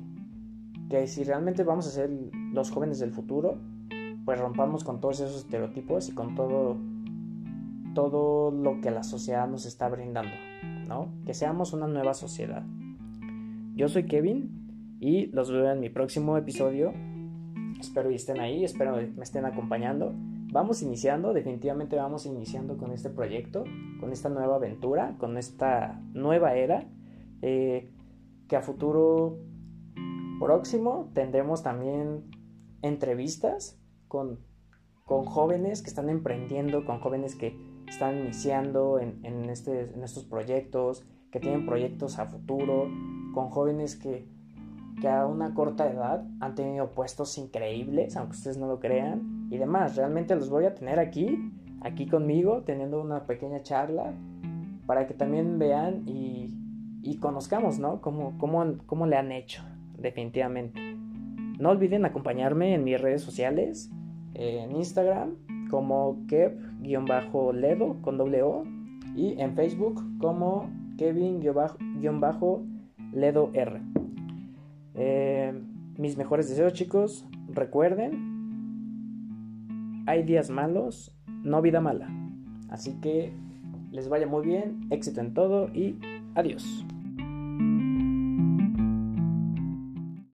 [0.91, 2.11] que si realmente vamos a ser
[2.53, 3.57] los jóvenes del futuro,
[4.27, 6.77] pues rompamos con todos esos estereotipos y con todo
[7.99, 10.31] todo lo que la sociedad nos está brindando,
[10.87, 11.09] ¿no?
[11.27, 12.63] Que seamos una nueva sociedad.
[13.75, 16.93] Yo soy Kevin y los veo en mi próximo episodio.
[17.81, 20.13] Espero que estén ahí, espero que me estén acompañando.
[20.53, 23.65] Vamos iniciando, definitivamente vamos iniciando con este proyecto,
[23.99, 26.87] con esta nueva aventura, con esta nueva era,
[27.43, 27.91] eh,
[28.47, 29.41] que a futuro
[30.39, 32.31] próximo tendremos también
[32.81, 33.77] entrevistas
[34.07, 34.39] con,
[35.05, 41.05] con jóvenes que están emprendiendo, con jóvenes que están iniciando en, este, en estos proyectos,
[41.31, 42.89] que tienen proyectos a futuro,
[43.35, 44.27] con jóvenes que,
[45.01, 49.59] que a una corta edad han tenido puestos increíbles, aunque ustedes no lo crean, y
[49.59, 49.97] demás.
[49.97, 54.15] Realmente los voy a tener aquí, aquí conmigo, teniendo una pequeña charla,
[54.87, 56.55] para que también vean y,
[57.03, 58.01] y conozcamos, ¿no?
[58.01, 59.63] Cómo, cómo, cómo le han hecho,
[59.99, 60.81] definitivamente.
[61.59, 63.91] No olviden acompañarme en mis redes sociales,
[64.35, 65.35] en Instagram,
[65.69, 68.65] como Kev-Ledo con doble O
[69.15, 73.83] y en Facebook como Kevin-Ledo R.
[74.95, 75.63] Eh,
[75.97, 78.39] mis mejores deseos chicos, recuerden,
[80.07, 81.15] hay días malos,
[81.45, 82.09] no vida mala.
[82.69, 83.33] Así que
[83.91, 85.99] les vaya muy bien, éxito en todo y
[86.35, 86.85] adiós.